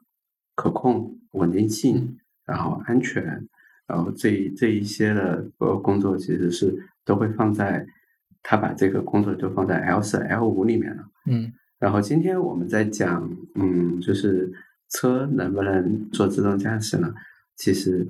[0.53, 3.47] 可控、稳定性，然后安全，
[3.87, 7.85] 然后这这一些的呃工作其实是都会放在
[8.41, 11.03] 他把这个工作就放在 L 四、L 五里面了。
[11.27, 14.51] 嗯然后今天我们在讲，嗯，就是
[14.89, 17.13] 车能不能做自动驾驶呢？
[17.57, 18.07] 其实，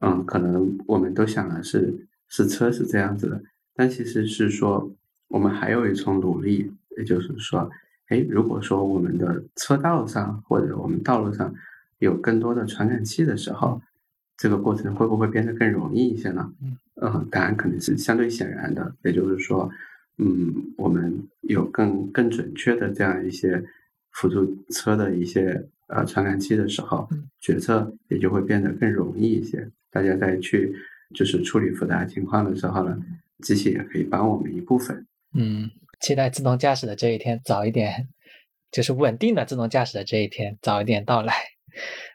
[0.00, 3.42] 嗯，可能我们都想的是是车是这样子的，
[3.74, 4.94] 但其实是说
[5.28, 7.68] 我们还有一重努力，也就是说，
[8.08, 11.52] 哎，如果说我们的车道上或者我们道路上
[11.98, 13.80] 有更多的传感器的时候，
[14.36, 16.52] 这个过程会不会变得更容易一些呢？
[16.62, 19.70] 嗯，呃，答案肯定是相对显然的，也就是说。
[20.18, 23.62] 嗯，我们有更更准确的这样一些
[24.12, 27.06] 辅助车的一些呃传感器的时候，
[27.38, 29.70] 决策也就会变得更容易一些。
[29.90, 30.74] 大家在去
[31.14, 32.98] 就是处理复杂情况的时候呢，
[33.42, 35.06] 机器也可以帮我们一部分。
[35.34, 35.70] 嗯，
[36.00, 38.08] 期待自动驾驶的这一天早一点，
[38.70, 41.34] 就是稳定的自动驾驶的这一天早一点到来。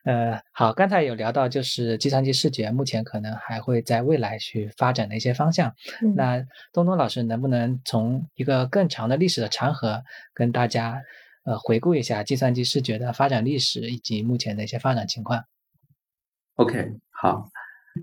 [0.04, 5.74] 呃，好，刚才有聊到，就是计算机视觉目前可能还会在未来去发展的一些方向。
[6.02, 10.04] 嗯那东东老师能不能从一个更长的历史的长河，
[10.34, 11.02] 跟大家
[11.44, 15.44] 呃回顾一下计算机视觉的发展历史以及目前的一些发展情况
[16.56, 17.50] ？OK，好，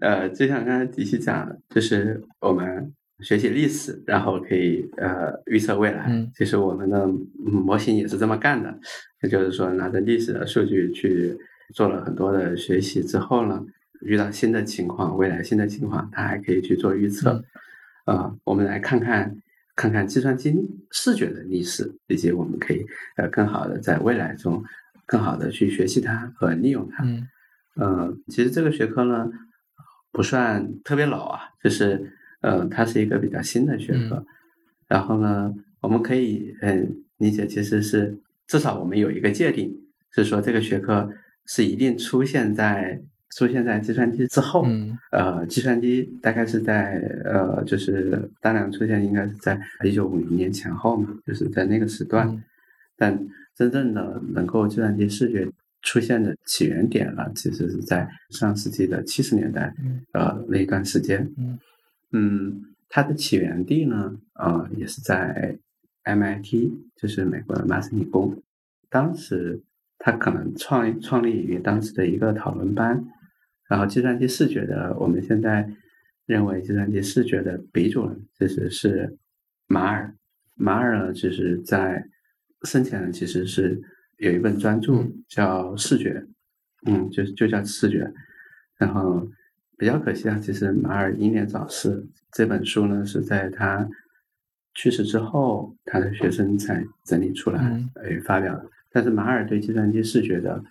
[0.00, 6.06] 呃，就像刚才迪西讲，就是我们学习历史，然后可以呃预测未来。
[6.08, 8.78] 嗯其实我们的嗯模型也是这么干的，
[9.22, 11.36] 也就是说拿着历史的数据去
[11.74, 13.64] 做了很多的学习之后呢，
[14.02, 17.32] 遇到新的情况，未来新的情况，它还可以去做预测。
[17.32, 17.44] 嗯
[18.06, 19.36] 呃，我们来看看
[19.76, 20.54] 看看计算机
[20.90, 24.64] 视觉的历史，以及我们可以呃更好的在未来中
[25.04, 27.04] 更好的去学习它和利用它。
[27.04, 27.28] 嗯
[27.74, 29.30] 呃，其实这个学科呢
[30.10, 34.16] 不算特别老啊，就是呃，它是一个比较新的学科。
[34.16, 34.26] 嗯
[34.88, 39.70] 然后呢，我们可以嗯理解，其实是至少我们有一个界定，
[40.12, 41.10] 是说这个学科
[41.46, 42.98] 是一定出现在
[43.36, 44.64] 出现在计算机之后。
[44.64, 52.26] 嗯呃，计算机大概是在呃，就是大量出现，应该是在一九五零年前后嘛，就是在那个时段。
[52.28, 52.42] 嗯
[52.96, 53.16] 但
[53.54, 55.46] 真正的能够计算机视觉
[55.82, 61.30] 出现的起源点了，其实是在上世纪的七十年代，嗯呃那一段时间。
[61.36, 61.58] 嗯
[62.12, 65.58] 嗯，它的起源地呢，呃，也是在
[66.04, 68.42] MIT，就是美国的麻省理工。
[68.88, 69.62] 当时
[69.98, 73.04] 它可能创创立于当时的一个讨论班，
[73.68, 75.70] 然后计算机视觉的，我们现在
[76.24, 79.18] 认为计算机视觉的鼻祖人其实是
[79.66, 80.14] 马尔。
[80.54, 82.08] 马尔呢，其实在
[82.62, 83.80] 生前呢，其实是
[84.16, 86.14] 有一本专著嗯叫《视觉》，
[86.86, 88.10] 嗯，就就叫视觉。
[88.78, 89.28] 然后
[89.78, 92.04] 比较可惜啊，其实马尔英年早逝。
[92.32, 93.88] 这本书呢是在他
[94.74, 98.66] 去世之后，他的学生才整理出来嗯呃发表的。
[98.90, 100.62] 但是马尔对计算机视觉的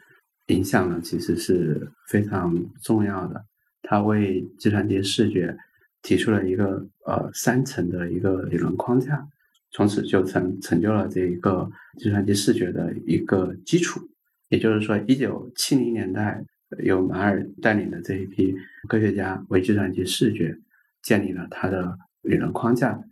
[0.47, 3.43] 影响呢，其实是非常重要的。
[3.81, 5.57] 他为计算机视觉
[6.01, 9.25] 提出了一个呃三层的一个理论框架，
[9.71, 14.01] 从此就成成就了这一个计算机视觉的一个基础。
[14.49, 16.43] 也就是说，一九七零年代
[16.83, 18.55] 由马尔带领的这一批
[18.87, 20.57] 科学家为计算机视觉
[21.01, 23.03] 建立了他的理论框架。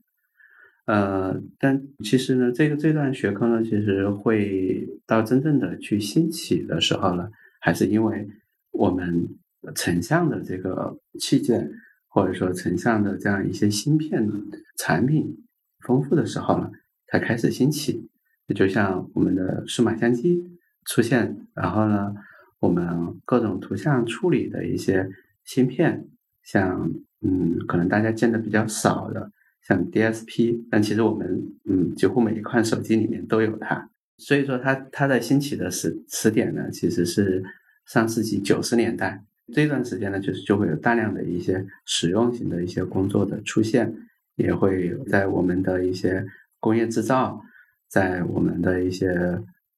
[0.86, 7.30] 呃，但其实呢，这个这段学科呢，其实会到真正的去兴起的时候呢，
[7.60, 8.28] 还是因为
[8.72, 9.28] 我们
[9.74, 11.72] 成像的这个器件，
[12.08, 14.30] 或者说成像的这样一些芯片
[14.78, 15.44] 产品
[15.80, 16.70] 丰富的时候呢，
[17.08, 18.08] 才开始兴起。
[18.54, 20.44] 就像我们的数码相机
[20.86, 22.14] 出现，然后呢，
[22.60, 25.10] 我们各种图像处理的一些
[25.44, 26.08] 芯片，
[26.44, 26.92] 像
[27.22, 29.32] 嗯，可能大家见的比较少的，
[29.62, 33.90] 像 DSP，但其实我们嗯，几乎每一款手机里面都有它。
[34.18, 37.44] 所以说它它在兴起的时时点呢，其实是
[37.86, 39.22] 上世纪九十年代
[39.54, 43.94] 这段时间呢，就是就会有大量的一些实用型的一些工作的出现，
[44.36, 46.26] 也会在我们的一些
[46.60, 47.42] 工业制造，
[47.90, 49.10] 在我们的一些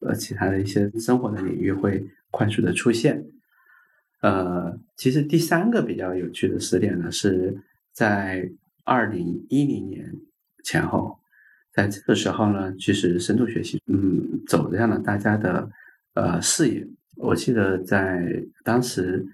[0.02, 3.26] 呃其他的一些生活的领域会快速的出现。
[4.22, 7.56] 呃，其实第三个比较有趣的时点呢，是
[7.94, 8.50] 在
[8.84, 10.12] 二零一零年
[10.64, 11.20] 前后，
[11.72, 15.70] 在这个时候呢，其实深度学习嗯走向了大家的
[16.16, 16.88] 呃视野。
[17.16, 19.26] 我记得在当时，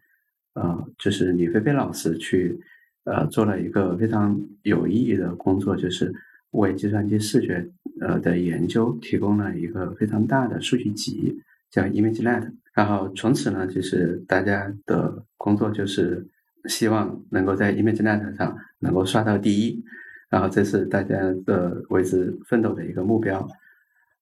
[0.53, 2.59] 呃，就是李飞飞老师去
[3.05, 6.13] 呃做了一个非常有意义的工作，就是
[6.51, 7.65] 为计算机视觉
[8.01, 11.41] 呃的研究提供了一个非常大的数据集，
[11.73, 12.53] 叫 ImageNet。
[12.75, 16.27] 然后从此呢，就是大家的工作就是
[16.65, 19.83] 希望能够在 ImageNet 上能够刷到第一，
[20.29, 21.15] 然后这是大家
[21.45, 23.47] 的为之奋斗的一个目标。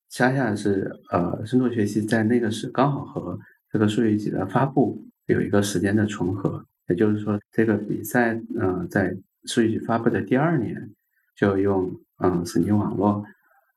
[0.08, 3.38] 恰恰是呃，深度学习在那个时刚好和
[3.70, 10.90] 这个数据集的发布有一个时间的重合，也就是说，这个比赛嗯，在数据集发布的第二年，
[11.34, 13.24] 就用嗯神经网络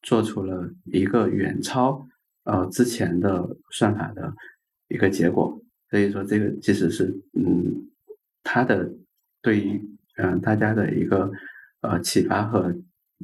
[0.03, 2.05] 做出了一个远超
[2.45, 4.33] 呃之前的算法的
[4.87, 5.61] 一个结果。
[5.91, 7.87] 所以说，这个其实是嗯，
[8.43, 8.91] 它的
[9.41, 9.79] 对于
[10.17, 11.31] 嗯大家的一个
[11.81, 12.75] 呃启发和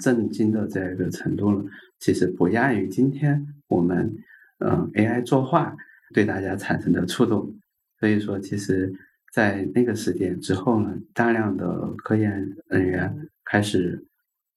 [0.02, 1.70] 震惊的这样一个程度呢。
[2.00, 4.16] 其实不亚于今天我们，
[4.60, 5.76] 嗯，AI 作画
[6.14, 7.54] 对大家产生的触动。
[8.00, 8.92] 所以说，其实，
[9.32, 14.04] 在那个时点之后呢，大量的科研人员开始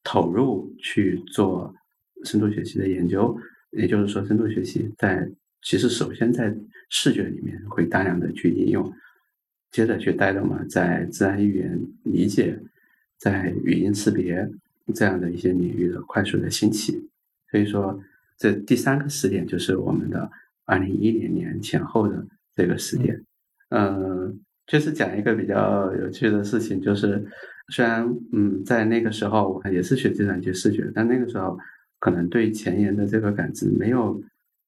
[0.03, 1.75] 投入去做
[2.25, 3.37] 深度学习的研究。
[3.77, 5.29] 也就是说，深度学习在
[5.63, 6.55] 其实首先在
[6.91, 8.93] 视觉里面会大量的去应用，
[9.71, 12.59] 接着去带动嘛，在自然语言理解、
[13.19, 14.49] 在语音识别
[14.95, 17.09] 这样的一些领域的快速的兴起。
[17.51, 17.99] 所以说，
[18.37, 20.31] 这第三个时点就是我们的
[20.65, 23.23] 二零一零年前后的这个时点。
[23.71, 27.25] 嗯，就是讲一个比较有趣的事情，就是
[27.69, 31.59] 虽然嗯，在那个时候我也是学计算机视觉，但那个时候
[32.05, 34.23] 可能对前沿的这个感知没有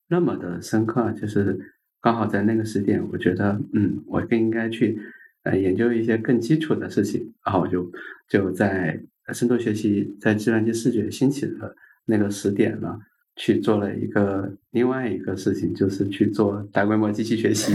[0.09, 1.13] 那么的深刻。
[1.13, 1.61] 就是
[2.01, 4.99] 刚好在那个时点，我觉得嗯，我更应该去
[5.43, 7.93] 呃研究一些更基础的事情，然后我就
[8.27, 8.99] 就在
[9.35, 11.77] 深度学习在计算机视觉兴起的。
[12.09, 12.97] 那个时点呢，
[13.35, 17.75] 去做了一个另外一个事情，就是去做大规模机器学习，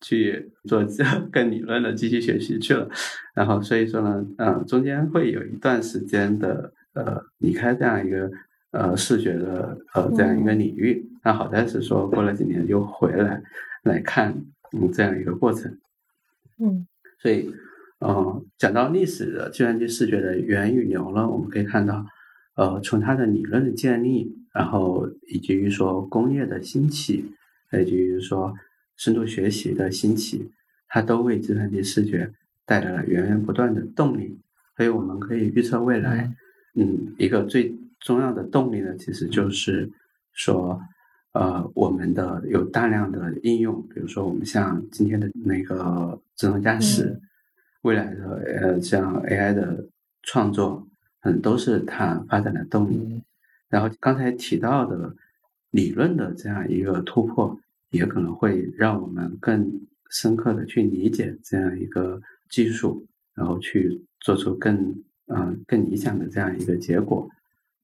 [0.00, 0.86] 去做
[1.32, 2.88] 更理论的机器学习去了。
[3.34, 8.30] 然后所以说呢，嗯，中间会有一段时间的呃离开这样一个
[8.72, 11.08] 呃视觉的呃这样一个领域。
[11.24, 13.42] 那好在是说过了几年又回来
[13.84, 15.78] 来看嗯这样一个过程。
[16.58, 16.86] 嗯，
[17.20, 17.54] 所以
[18.00, 22.04] 呃讲到历史的计算机视觉的源与流呢，我们可以看到。
[22.54, 27.32] 呃，从它的理论的建立，然后以及于说工业的兴起，
[27.72, 28.54] 以及于说
[28.94, 30.50] 深度学习的兴起，
[30.86, 32.30] 它都为计算机视觉
[32.66, 34.38] 带来了源源不断的动力。
[34.76, 36.30] 所以我们可以预测未来，
[36.74, 39.90] 嗯，一个最重要的动力呢，其实就是
[40.32, 40.78] 说，
[41.32, 47.18] 呃，我们的有大量的应用，比如说我们像今天的那个自动驾驶，
[47.80, 49.86] 未来的呃像 AI 的
[50.22, 50.86] 创作。
[51.24, 53.22] 嗯，都是它发展的动力。
[53.68, 55.14] 然后刚才提到的
[55.70, 57.56] 理论的这样一个突破，
[57.90, 59.80] 也可能会让我们更
[60.10, 64.76] 深刻的去理解这样一个技术，然后去做出更
[65.26, 67.30] 嗯更理想的这样一个结果。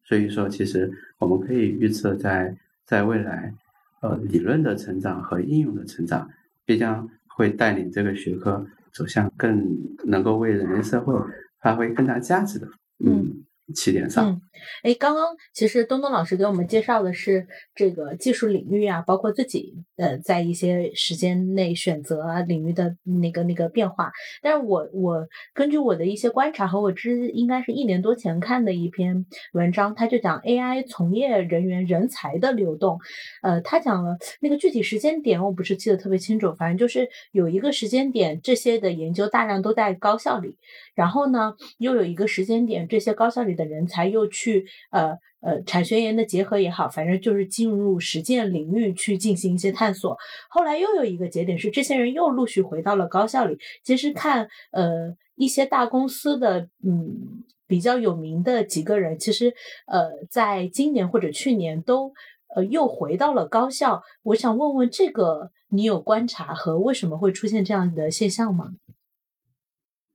[0.09, 2.57] 所以说，其实我们可以预测，在
[2.87, 3.53] 在未来，
[4.01, 6.27] 呃，理论的成长和应用的成长，
[6.65, 11.15] 必将会带领这个学科走向更能够为人类社会
[11.61, 12.67] 发挥更大价值的。
[13.05, 13.45] 嗯，
[13.75, 14.29] 起点上。
[14.29, 14.41] 嗯，
[14.83, 24.11] 哎，刚刚其实东东老师给我们介绍的是这个技术领域啊，包括自己呃在一些时间内选择啊领域的那个那个变化。
[24.43, 32.99] 但是我我根据我的一些观察和我之应该是一年多前看的一篇文章，他就讲 AI 从业人员人才的流动。
[33.43, 40.57] 呃，他讲了那个具体时间点，我不是记得特别清楚，反正就是有一个时间点，这些的研究大量都在高校里。
[40.95, 50.17] 然后呢，又有一个时间点，这些高校里的人才又去呃呃产学研的结合也好，反正就是进入实践领域去进行一些探索。
[50.49, 53.59] 后来又有一个节点是，这些人又陆续回到了高校里。
[53.83, 59.53] 其实看呃一些大公司的嗯比较有名的几个人，其实
[59.87, 62.13] 呃在今年或者去年都
[62.55, 64.03] 呃又回到了高校。
[64.23, 68.73] 我想问问这个，你有观察和为什么会出现这样的现象吗？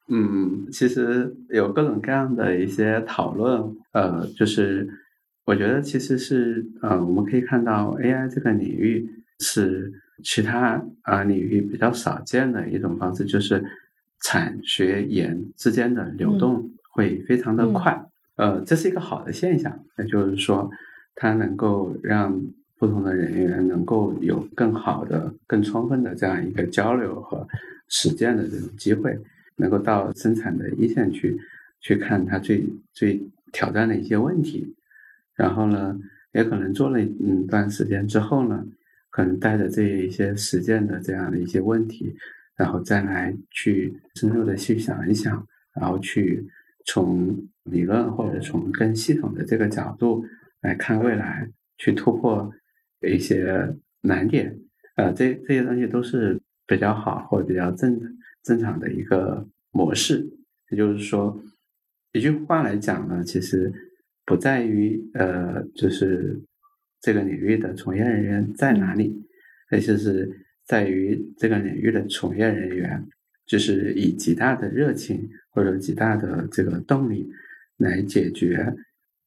[0.10, 4.88] 嗯，其实有各种各样的一些讨论，呃，就是
[5.46, 9.92] 我觉得其实是，呃，我们可以看到 AI 这个领域是
[10.24, 13.64] 其他啊领域比较少见的一种方式，就是
[14.26, 20.70] 产学研之间的流动会非常的快，呃，这是一个好的现象，也就是说，
[21.16, 22.42] 它能够让
[22.78, 27.48] 不同的人员能够有更好的、更充分的这样一个交流和
[27.88, 29.18] 实践的这种机会。
[29.56, 31.38] 能够到生产的一线去，
[31.80, 34.76] 去看它最最挑战的一些问题，
[35.36, 36.00] 然后呢，
[36.34, 38.66] 也可能做了一段时间之后呢，
[39.10, 42.16] 可能带着这一些实践的这样的一些问题，
[42.56, 46.46] 然后再来去深入的去想一想，然后去
[46.86, 50.26] 从理论或者从更系统的这个角度
[50.62, 51.48] 来看未来，
[51.78, 52.52] 去突破
[53.02, 54.58] 一些难点，
[54.96, 58.08] 呃，这这些东西都是比较好或者比较正的。
[58.44, 60.30] 正常的一个模式，
[60.70, 61.42] 也就是说，
[62.12, 63.72] 一句话来讲呢，其实
[64.26, 66.40] 不在于呃，就是
[67.02, 69.16] 这个领域的从业人员在哪里，
[69.72, 70.30] 而且是
[70.66, 73.06] 在于这个领域的从业人员，
[73.46, 77.28] 就是以极大的热情或者极大的这个动力
[77.78, 78.74] 来解决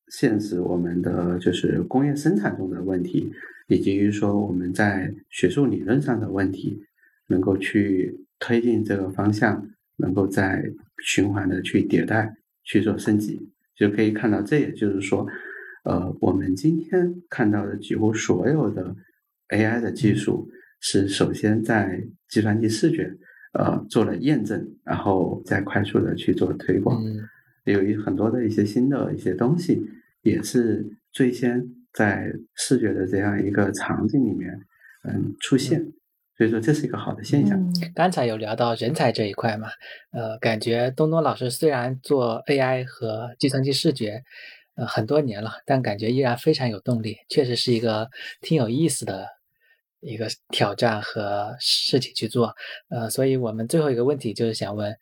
[0.08, 3.32] 现实我们的就是工业生产中的问题，
[3.68, 6.82] 以及于说我们在学术理论上的问题，
[7.28, 10.62] 能够去推进这个方向，能够在
[11.04, 12.34] 循环的去迭代
[12.64, 15.26] 去做升级，就可以看到，这也就是说。
[15.88, 18.92] 呃，我们今天看到的几乎所有的
[19.50, 23.16] AI 的技术，是首先在计算机视觉
[23.52, 27.00] 呃做了验证，然后再快速的去做推广。
[27.66, 29.80] 有一很多的一些新的一些东西，
[30.22, 34.60] 也是最先在视觉的这样一个场景里面
[35.04, 35.86] 嗯出现，
[36.36, 37.58] 所以说这是一个好的现象。
[37.94, 39.68] 刚才有聊到人才这一块嘛，
[40.12, 44.22] 呃，感觉东东老师虽然做 AI 和计算机视觉。
[44.78, 48.10] 呃，很多年了，但感觉依然非常有动力，确实是一个
[48.42, 49.26] 挺有意思的
[50.00, 52.54] 一个挑战和事情去做。
[52.90, 54.94] 呃，所以我们最后一个问题就是想问，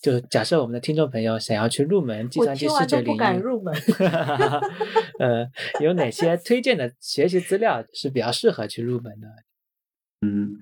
[0.00, 3.74] 就假设我们的听众朋友想要去入门计算机视觉领域，不敢入门。
[5.20, 5.46] 呃，
[5.82, 9.28] 有哪些推荐的学习资料是比较适合去入门的？
[10.22, 10.56] 嗯，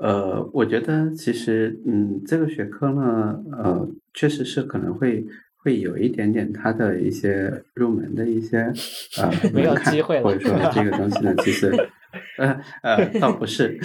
[0.00, 5.26] 呃，我觉得其实，嗯，这个学科呢，呃，确实是可能会。
[5.58, 8.72] 会有一点点它的一些入门的一些
[9.18, 11.74] 呃 门槛，或者说这个东西呢，其实
[12.38, 13.76] 呃呃倒不是，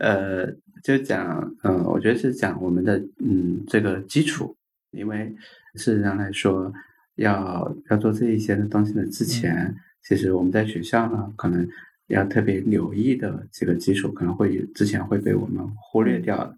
[0.00, 0.46] 呃
[0.82, 4.54] 就讲嗯，我觉得是讲我们的嗯这个基础，
[4.90, 5.34] 因为
[5.76, 6.70] 事实上来说，
[7.14, 11.66] 要要做这一些的东西呢之前，其实我们在学校呢可能
[12.08, 16.56] 要特别留意的几个基础，可能会之前会被我们忽略掉的，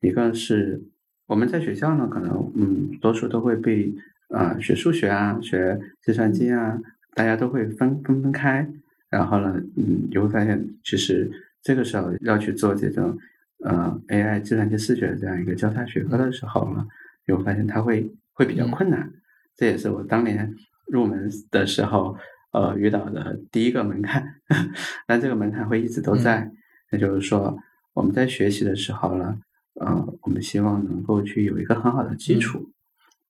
[0.00, 0.82] 一个是。
[1.28, 3.90] 我们在学校呢，可能嗯，多数都会被
[4.28, 6.78] 啊学数学啊，学计算机啊，
[7.14, 8.68] 大家都会分分分开。
[9.08, 11.30] 然后呢，嗯，你会发现，其实
[11.62, 13.16] 这个时候要去做这种
[13.64, 16.86] 呃 AI 计算机视觉这样一个交叉学科的时候呢，
[17.26, 19.10] 你会发现它会会比较困难。
[19.56, 20.54] 这也是我当年
[20.86, 22.14] 入门的时候
[22.52, 24.40] 呃遇到的第一个门槛。
[25.06, 26.50] 但这个门槛会一直都在，
[26.92, 27.58] 也就是说
[27.92, 29.40] 我们在学习的时候呢。
[29.76, 32.70] 呃，我们希望能够去有一个很好的基础，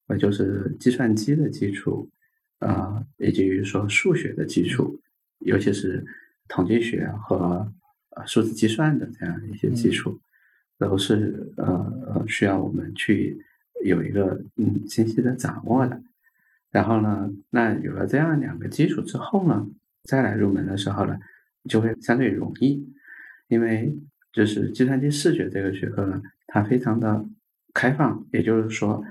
[0.08, 2.10] 呃，就是计算机的基础，
[2.58, 5.00] 呃，以及于说数学的基础，
[5.38, 6.04] 尤其是
[6.48, 7.72] 统计学和
[8.16, 10.18] 呃数字计算的这样一些基础，
[10.78, 11.66] 都是呃
[12.08, 13.38] 呃需要我们去
[13.84, 16.02] 有一个嗯清晰的掌握的。
[16.72, 19.64] 然后呢，那有了这样两个基础之后呢，
[20.02, 21.16] 再来入门的时候呢，
[21.68, 22.92] 就会相对容易，
[23.46, 23.96] 因为。
[24.34, 27.22] 就是计算机视觉这个学科呢，它非常的
[27.74, 29.04] 开放，也就是说，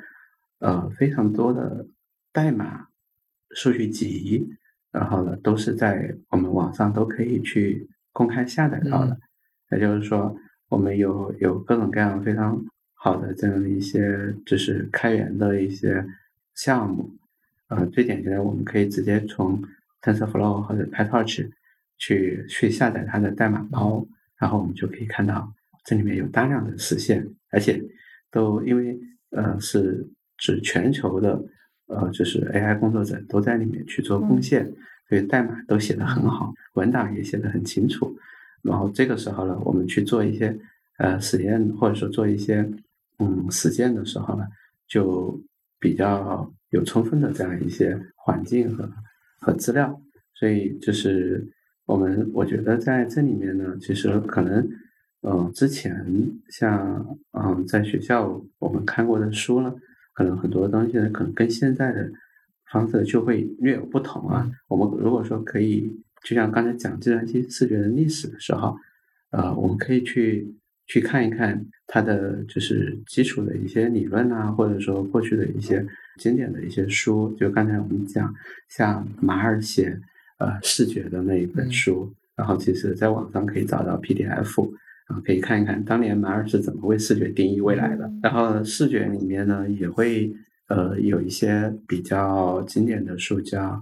[0.58, 1.86] 呃，非常多的
[2.34, 2.88] 代码、
[3.52, 4.50] 数据集，
[4.92, 9.16] 然后呢，都是在我们网上都可以去公开下载到的。
[9.70, 10.36] 也就是说，
[10.70, 12.60] 我们有有各种各样非常
[12.96, 16.04] 好的这样的一些，就是开源的一些
[16.56, 17.16] 项目。
[17.72, 19.64] 呃，最简单的，我们可以直接从
[20.02, 21.50] TensorFlow 或者 PyTorch
[21.98, 24.06] 去去下载它的代码包。
[24.38, 25.54] 然后我们就可以看到，
[25.86, 27.82] 这里面有大量的实现，而且
[28.30, 29.00] 都因为
[29.30, 30.06] 呃是
[30.38, 31.42] 指全球的
[31.86, 34.70] 呃就是 AI 工作者都在里面去做贡献，
[35.08, 38.18] 所以代码都写得很好，文档也写得很清楚。
[38.64, 40.58] 然后这个时候呢，我们去做一些
[40.98, 42.68] 呃实验或者说做一些
[43.20, 44.46] 嗯实践的时候呢，
[44.88, 45.40] 就
[45.80, 48.92] 比较有充分的这样一些环境和
[49.40, 50.02] 和资料，
[50.34, 51.48] 所以就是。
[51.88, 54.66] 我们我觉得在这里面呢，其实可能，
[55.24, 55.92] 嗯，之前
[56.48, 59.74] 像嗯，在学校我们看过的书呢，
[60.14, 62.10] 可能很多东西呢，可能跟现在的
[62.72, 64.50] 方式就会略有不同啊。
[64.70, 65.92] 我们如果说可以，
[66.24, 68.78] 就像刚才讲计算机视觉的历史的时候，
[69.32, 70.56] 呃，我们可以去
[70.88, 75.86] 去看一看它的就是基础的一些理论啊，或者说过去的一些
[76.18, 77.36] 经典的一些书。
[77.40, 78.34] 就刚才我们讲，
[78.70, 80.00] 像马尔写。
[80.44, 84.72] 呃，视觉的那一本书，然后其实在网上可以找到 PDF，
[85.08, 88.12] 然后可以看一看当年马尔是怎么为视觉定义未来的。
[88.24, 90.34] 然后视觉里面呢，也会
[90.68, 93.80] 呃有一些比较经典的书，叫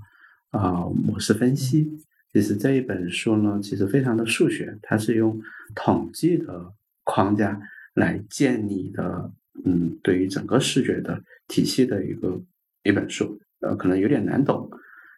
[0.49, 1.89] 啊模式分析。
[2.33, 5.39] 其实这一本书呢，其实非常的数学，它是用
[5.73, 6.73] 统计的
[7.11, 7.59] 框架
[7.95, 9.31] 来建立的，
[9.65, 12.39] 嗯，对于整个视觉的体系的一个
[12.83, 14.69] 一本书，呃，可能有点难懂，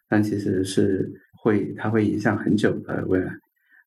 [0.08, 1.12] 但其实是。
[1.44, 3.36] 会，它会影响很久的未来，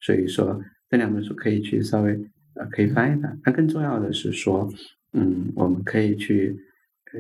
[0.01, 2.11] 所以说这两本书可以去稍微
[2.55, 3.39] 呃可以翻一翻。
[3.41, 4.69] 但更重要的是说，
[5.13, 6.53] 嗯，我们可以去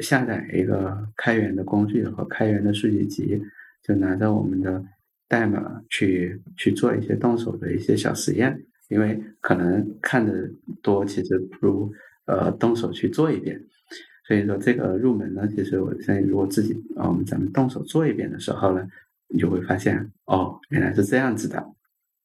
[0.01, 3.41] 下载一个开源的工具和开源的数据集，
[3.81, 4.83] 就拿着我们的
[5.29, 10.49] 代码去去做一些动手的一些小实验，因为可能看的
[10.81, 11.93] 多，其实不如
[12.25, 13.61] 呃动手去做一遍。
[14.27, 18.87] 所以说这个入门呢，其实我相信，如果自己啊我们咱们动手做一遍的时候呢，
[19.27, 21.63] 你就会发现哦，原来是这样子的。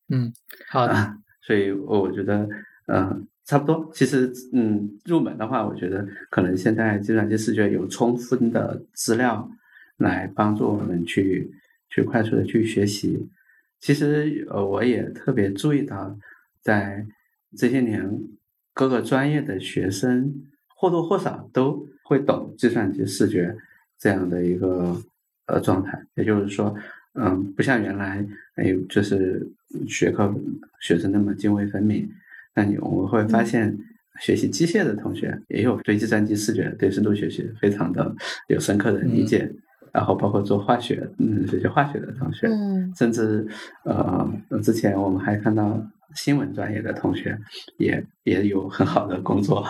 [0.08, 0.32] 嗯，
[0.68, 1.14] 好的。
[1.42, 2.48] 所以我觉得
[2.86, 3.90] 呃差不多。
[3.92, 9.50] 其实嗯入门的话，我觉得可能现在计算机视觉有充分的资料
[9.98, 11.50] 来帮助我们去
[11.90, 13.28] 去快速的去学习。
[13.78, 16.16] 其实呃我也特别注意到，
[16.60, 17.06] 在
[17.56, 18.08] 这些年
[18.72, 20.46] 各个专业的学生。
[20.82, 23.54] 或多或少都会懂计算机视觉
[23.98, 24.96] 这样的一个
[25.44, 26.74] 呃状态，也就是说，
[27.12, 29.46] 嗯，不像原来哎，就是
[29.86, 30.34] 学科
[30.80, 32.10] 学生那么泾渭分明。
[32.54, 33.76] 那你我们会发现，
[34.22, 38.16] 学习机械的同学也有对计算机视觉、对深度学习非常的
[38.48, 39.52] 有深刻的理解。
[39.92, 43.46] 然后包括做化学，嗯，学习化学的同学，嗯，甚至
[43.84, 44.26] 呃，
[44.62, 47.36] 之前我们还看到新闻专业的同学
[47.78, 49.66] 也也有很好的工作，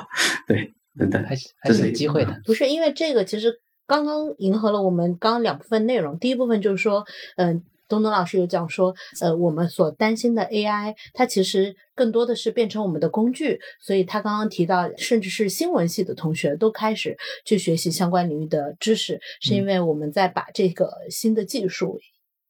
[0.46, 0.72] 对。
[0.98, 2.40] 等等，还是还是有机会的。
[2.44, 6.18] 不是因为这个，其实刚刚迎合了我们刚刚两部分内容。
[6.18, 13.60] 第一部分就是说，嗯，东东老师有讲说，呃，我们所担心的 AI，它其实更多的是变成我们的工具。
[13.80, 17.16] 所以他刚刚提到，甚至是新闻系的同学都开始
[17.46, 22.00] 去学习相关领域的知识，是因为我们在把这个新的技术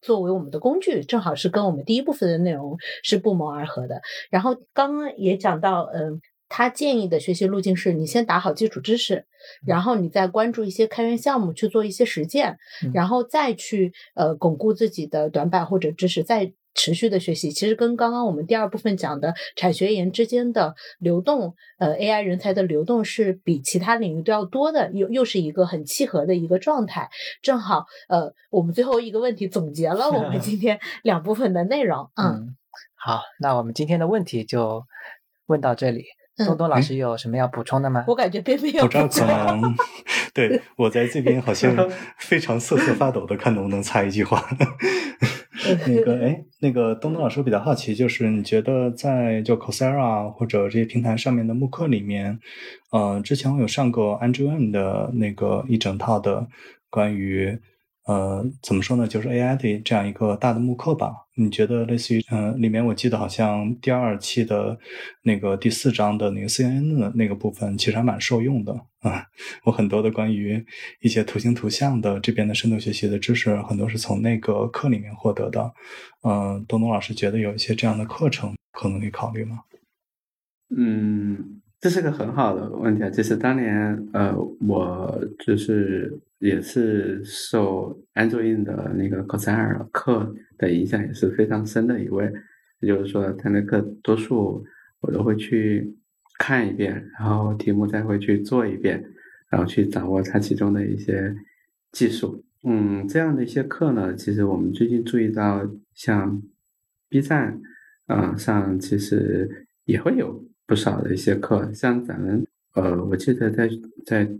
[0.01, 4.01] 作为我们的工具，正好是跟我们第一部分的内容是不谋而合的。
[4.30, 6.20] 然后刚刚也讲到，嗯。
[6.53, 9.24] 他建议的学习路径是你先打好基础知识，
[9.64, 12.59] 然后你再关注一些开源项目去做一些实践，
[12.92, 17.50] 然后再去呃巩固自己的短板或者知识，再持续的学习。
[17.50, 27.08] 其实跟刚刚我们第二部分讲的产学研之间的流动，呃，AI 人才的流动是比其他领域都要多的，又又是一个很契合的一个状态。
[27.42, 32.10] 正好呃，我们最后一个问题总结了我们今天 两部分的内容。
[32.16, 32.56] 嗯，
[32.94, 34.84] 好，那我们今天的问题就
[35.46, 36.04] 问到这里。
[36.46, 38.02] 东东老师有什么要补充的吗？
[38.08, 38.84] 我感觉并没有。
[38.84, 39.60] 我这可能，
[40.32, 41.76] 对 我在这边好像
[42.16, 44.42] 非常瑟瑟发抖的，看能不能插一句话。
[45.86, 52.38] 那个，哎，那个东东老师我比较好奇，就是你觉得在就 c o s e r a 或者这些平台上面的慕课里面，
[52.90, 56.46] 呃，之前我有上过 Andrew N 的那个一整套的
[56.88, 57.58] 关于。
[58.07, 59.07] 呃，怎么说呢？
[59.07, 61.12] 就是 AI 的这样一个大的慕课吧。
[61.36, 64.78] 你觉得类似于，嗯，里面我记得好像第二期的
[65.22, 69.24] 那个第四章的那个 CNN 的那个部分，其实还蛮受用的啊。
[69.64, 70.64] 我很多的关于
[71.01, 75.72] 一些图形图像的这边的深度学习的知识，很多是从那个课里面获得的。
[76.22, 79.61] 嗯，东东老师觉得有一些这样的课程，可能可以考虑吗？
[80.76, 81.61] 嗯。
[81.82, 83.09] 这是个很好的问题啊！
[83.09, 84.36] 就是当年，呃，
[84.68, 92.30] 我就是也是受 Andrew 的那个 coser 课的影响，也是非常深的一位。
[92.80, 94.64] 也就是说，他那课多数
[95.01, 95.97] 我都会去
[96.38, 99.05] 看一遍，然后题目再会去做一遍，
[99.49, 101.34] 然后去掌握它其中的一些
[101.93, 102.45] 技术。
[102.64, 106.43] 嗯，这样的一些课呢，其实我们最近注意到，像
[107.09, 107.61] B 站，
[108.09, 110.45] 嗯，上其实也会有。
[110.66, 113.68] 不少的一些课，像咱们呃，我记得在
[114.07, 114.30] 在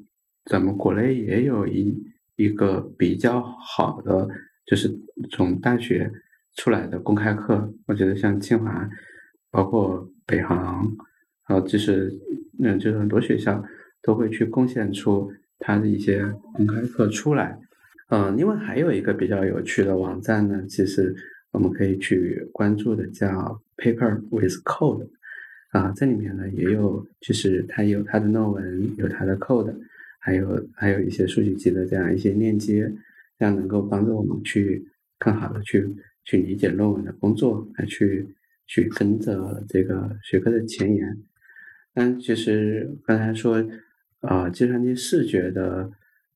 [0.45, 1.95] 咱们国内也有一
[2.37, 4.29] 一个比较好的，
[4.67, 4.91] 就是
[5.31, 6.11] 从大学
[6.57, 7.73] 出来的公开课。
[7.87, 8.89] 我觉得像清华，
[9.51, 10.97] 包括北航，
[11.47, 12.13] 然后就是
[12.63, 13.63] 嗯，就是很多学校
[14.03, 16.25] 都会去贡献出它的一些
[16.55, 17.59] 公开课出来。
[18.09, 21.15] 嗯，另外还有一个比较有趣的网站呢，其实
[21.53, 25.09] 我们可以去关注的，叫 Paper with Code。
[25.71, 29.73] 啊，这里面呢也有，就是它有它的论文，有它的 code，
[30.21, 32.93] 还有还有一些数据集的这样一些链接，
[33.39, 34.87] 这样能够帮助我们去
[35.19, 35.89] 更好的去
[36.25, 38.29] 去理解论文的工作，来去
[38.67, 41.19] 去跟着这个学科的前沿。
[41.93, 43.67] 但其实刚才说，
[44.21, 45.91] 呃，计算机视觉的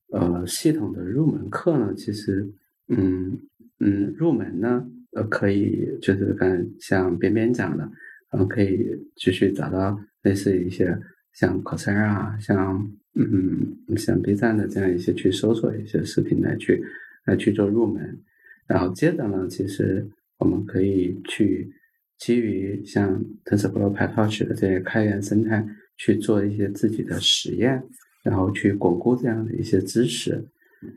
[0.09, 2.51] 呃系统的入门课呢，其实
[2.89, 3.39] 嗯
[3.78, 7.89] 嗯入门呢，呃可以就是刚像边边讲的。
[8.30, 10.99] 我们可以继续找到类似一些
[11.32, 16.83] 像 c o r s e r a、像嗯像 B 站的这样一些去搜索一些视频来去
[17.27, 18.19] 来去做入门，
[18.67, 20.07] 然后接着呢，其实
[20.39, 21.71] 我们可以去
[22.19, 27.83] 基于像 TensorFlow、PyTorch 的这些开源生态去做一些自己的实验，
[28.25, 30.45] 然后去巩固这样的一些知识，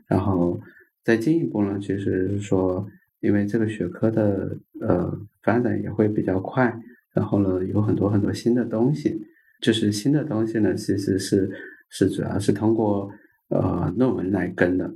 [0.06, 0.60] 然后
[1.04, 2.88] 再进一步呢，其实是说
[3.20, 6.78] 因为这个学科的呃发展也会比较快。
[7.14, 9.20] 然后呢，有很多很多新的东西，
[9.60, 11.50] 就是新的东西呢，其实是
[11.90, 13.10] 是主要是通过
[13.48, 14.90] 呃论文来跟的。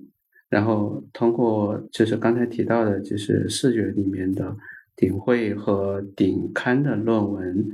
[0.49, 4.55] 然后通过就是刚才提到的，就是视觉里面的
[4.95, 7.67] 顶会和顶刊的论文，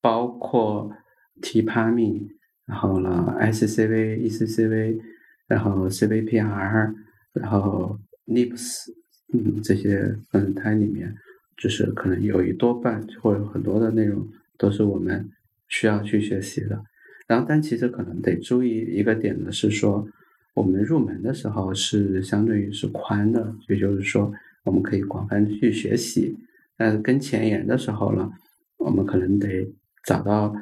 [0.00, 0.92] 包括
[1.40, 2.28] TPAMI，
[2.66, 5.00] 然后呢 SCCV、ECCV，
[5.46, 6.94] 然后 CVPR，
[7.32, 7.96] 然后
[8.26, 8.90] NIPS，
[9.32, 11.14] 嗯，这些嗯，它里面
[11.56, 14.28] 就是可能有一多半或者很多的内容
[14.58, 15.30] 都是我们
[15.68, 16.82] 需要去学习的。
[17.30, 20.06] 然后，但其实可能得注意一个点呢，是说。
[20.52, 24.30] 我们入门的时候是相对于是宽的，也就是说
[24.64, 26.36] 我们可以广泛去学习。
[26.76, 28.28] 但是跟前沿的时候呢，
[28.76, 29.72] 我们可能得
[30.04, 30.52] 找到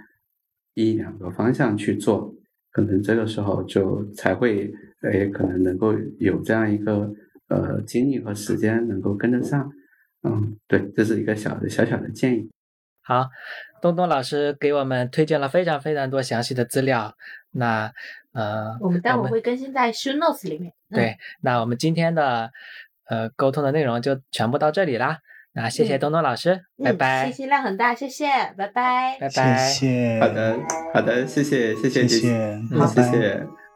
[0.75, 2.33] 一两个方向去做，
[2.71, 7.11] 可能这个时候就才会诶，可能能够有这样一个
[7.49, 9.73] 呃精力和时间能够跟得上。
[10.23, 12.47] 嗯，对，这是一个小的小小的建议。
[13.01, 13.27] 好，
[13.81, 17.14] 东东老师给我们推荐了非常非常多详细的资料。
[17.51, 17.93] 那
[18.33, 20.72] 呃，我们待会会更新在 show notes 里面。
[20.91, 22.51] 对，那我们今天的
[23.09, 25.18] 呃沟通的内容就全部到这里啦。
[25.53, 27.24] 那谢谢东东老师，拜拜。
[27.24, 28.26] 信息量很大，谢谢，
[28.57, 29.66] 拜拜，拜拜。
[29.68, 30.20] 谢谢。
[30.20, 30.59] 好的，
[30.95, 33.68] 好的，谢谢，谢谢，谢谢，好，谢谢。